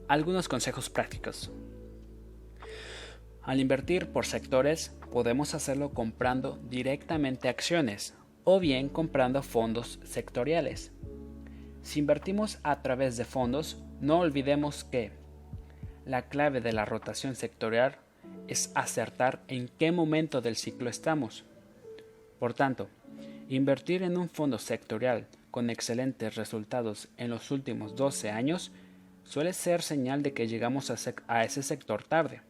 Algunos 0.09 0.49
consejos 0.49 0.91
prácticos. 0.91 1.51
Al 3.43 3.61
invertir 3.61 4.09
por 4.09 4.27
sectores, 4.27 4.95
podemos 5.11 5.55
hacerlo 5.55 5.95
comprando 5.95 6.59
directamente 6.69 7.49
acciones 7.49 8.15
o 8.45 8.61
bien 8.61 8.89
comprando 8.89 9.43
fondos 9.43 9.99
sectoriales. 10.05 10.93
Si 11.83 11.99
invertimos 11.99 12.59
a 12.63 12.83
través 12.83 13.17
de 13.17 13.25
fondos, 13.25 13.79
no 14.01 14.21
olvidemos 14.21 14.85
que 14.85 15.13
la 16.05 16.23
clave 16.23 16.61
de 16.61 16.73
la 16.73 16.85
rotación 16.85 17.35
sectorial 17.37 17.97
es 18.49 18.71
acertar 18.75 19.43
en 19.49 19.69
qué 19.79 19.93
momento 19.93 20.41
del 20.41 20.57
ciclo 20.57 20.91
estamos. 20.91 21.45
Por 22.39 22.55
tanto, 22.55 22.89
invertir 23.49 24.03
en 24.03 24.17
un 24.17 24.29
fondo 24.29 24.59
sectorial 24.59 25.27
con 25.51 25.71
excelentes 25.71 26.37
resultados 26.37 27.09
en 27.17 27.31
los 27.31 27.51
últimos 27.51 27.97
12 27.97 28.31
años 28.31 28.73
suele 29.25 29.53
ser 29.53 29.83
señal 29.83 30.23
de 30.23 30.33
que 30.33 30.49
llegamos 30.49 30.91
a, 30.91 31.43
ese 31.45 31.63
sector 31.63 32.03
tarde. 32.03 32.41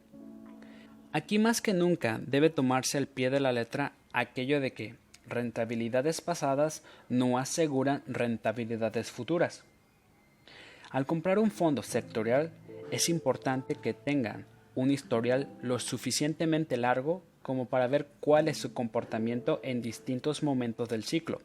Aquí 1.13 1.39
más 1.39 1.61
que 1.61 1.75
nunca 1.75 2.21
debe 2.25 2.51
tomarse 2.51 2.99
al 2.99 3.07
pie 3.07 3.31
de 3.31 3.41
la 3.41 3.53
letra 3.53 3.93
aquello 4.13 4.61
de 4.61 4.73
que 4.73 4.95
rentabilidades 5.31 6.21
pasadas 6.21 6.83
no 7.09 7.39
aseguran 7.39 8.03
rentabilidades 8.07 9.11
futuras. 9.11 9.65
Al 10.91 11.07
comprar 11.07 11.39
un 11.39 11.51
fondo 11.51 11.83
sectorial 11.83 12.51
es 12.91 13.09
importante 13.09 13.77
que 13.77 13.95
tengan 13.95 14.45
un 14.75 14.91
historial 14.91 15.49
lo 15.63 15.79
suficientemente 15.79 16.77
largo 16.77 17.23
como 17.43 17.67
para 17.67 17.87
ver 17.87 18.09
cuál 18.21 18.49
es 18.49 18.59
su 18.59 18.75
comportamiento 18.75 19.61
en 19.63 19.83
distintos 19.83 20.43
momentos 20.43 20.89
del 20.89 21.05
ciclo. 21.05 21.41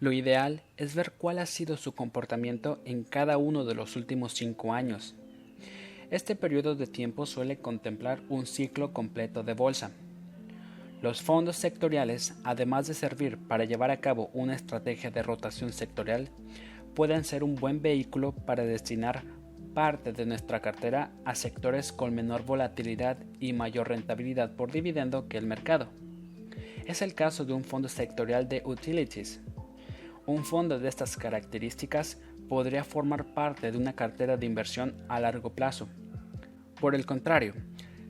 Lo 0.00 0.12
ideal 0.12 0.62
es 0.76 0.94
ver 0.94 1.12
cuál 1.12 1.38
ha 1.38 1.46
sido 1.46 1.76
su 1.76 1.92
comportamiento 1.92 2.80
en 2.84 3.04
cada 3.04 3.38
uno 3.38 3.64
de 3.64 3.74
los 3.74 3.96
últimos 3.96 4.34
cinco 4.34 4.72
años. 4.72 5.14
Este 6.10 6.36
periodo 6.36 6.74
de 6.74 6.86
tiempo 6.86 7.26
suele 7.26 7.58
contemplar 7.58 8.20
un 8.28 8.46
ciclo 8.46 8.92
completo 8.92 9.42
de 9.42 9.54
bolsa. 9.54 9.92
Los 11.04 11.20
fondos 11.20 11.56
sectoriales, 11.56 12.32
además 12.44 12.86
de 12.86 12.94
servir 12.94 13.36
para 13.36 13.66
llevar 13.66 13.90
a 13.90 14.00
cabo 14.00 14.30
una 14.32 14.54
estrategia 14.54 15.10
de 15.10 15.22
rotación 15.22 15.70
sectorial, 15.70 16.30
pueden 16.94 17.24
ser 17.24 17.44
un 17.44 17.56
buen 17.56 17.82
vehículo 17.82 18.32
para 18.32 18.64
destinar 18.64 19.22
parte 19.74 20.14
de 20.14 20.24
nuestra 20.24 20.62
cartera 20.62 21.12
a 21.26 21.34
sectores 21.34 21.92
con 21.92 22.14
menor 22.14 22.46
volatilidad 22.46 23.18
y 23.38 23.52
mayor 23.52 23.90
rentabilidad 23.90 24.56
por 24.56 24.72
dividendo 24.72 25.28
que 25.28 25.36
el 25.36 25.44
mercado. 25.44 25.88
Es 26.86 27.02
el 27.02 27.12
caso 27.12 27.44
de 27.44 27.52
un 27.52 27.64
fondo 27.64 27.90
sectorial 27.90 28.48
de 28.48 28.62
utilities. 28.64 29.42
Un 30.24 30.42
fondo 30.42 30.78
de 30.78 30.88
estas 30.88 31.18
características 31.18 32.18
podría 32.48 32.82
formar 32.82 33.34
parte 33.34 33.70
de 33.70 33.76
una 33.76 33.92
cartera 33.92 34.38
de 34.38 34.46
inversión 34.46 34.94
a 35.10 35.20
largo 35.20 35.52
plazo. 35.52 35.86
Por 36.80 36.94
el 36.94 37.04
contrario, 37.04 37.52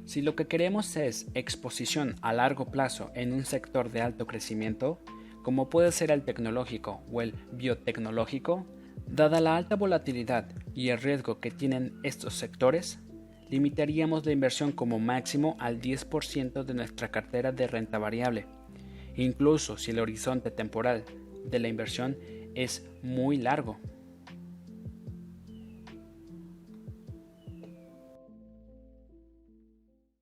si 0.04 0.20
lo 0.20 0.36
que 0.36 0.46
queremos 0.46 0.96
es 0.96 1.26
exposición 1.34 2.16
a 2.20 2.32
largo 2.32 2.66
plazo 2.70 3.10
en 3.14 3.32
un 3.32 3.44
sector 3.44 3.90
de 3.90 4.02
alto 4.02 4.26
crecimiento, 4.26 5.00
como 5.42 5.68
puede 5.70 5.92
ser 5.92 6.10
el 6.10 6.22
tecnológico 6.22 7.02
o 7.10 7.22
el 7.22 7.34
biotecnológico, 7.52 8.66
dada 9.06 9.40
la 9.40 9.56
alta 9.56 9.76
volatilidad 9.76 10.48
y 10.74 10.90
el 10.90 11.00
riesgo 11.00 11.40
que 11.40 11.50
tienen 11.50 11.94
estos 12.02 12.34
sectores, 12.34 12.98
limitaríamos 13.50 14.24
la 14.26 14.32
inversión 14.32 14.72
como 14.72 14.98
máximo 14.98 15.56
al 15.58 15.80
10% 15.80 16.64
de 16.64 16.74
nuestra 16.74 17.10
cartera 17.10 17.52
de 17.52 17.66
renta 17.66 17.98
variable, 17.98 18.46
incluso 19.16 19.76
si 19.76 19.90
el 19.90 20.00
horizonte 20.00 20.50
temporal 20.50 21.04
de 21.44 21.58
la 21.58 21.68
inversión 21.68 22.16
es 22.54 22.86
muy 23.02 23.36
largo. 23.36 23.78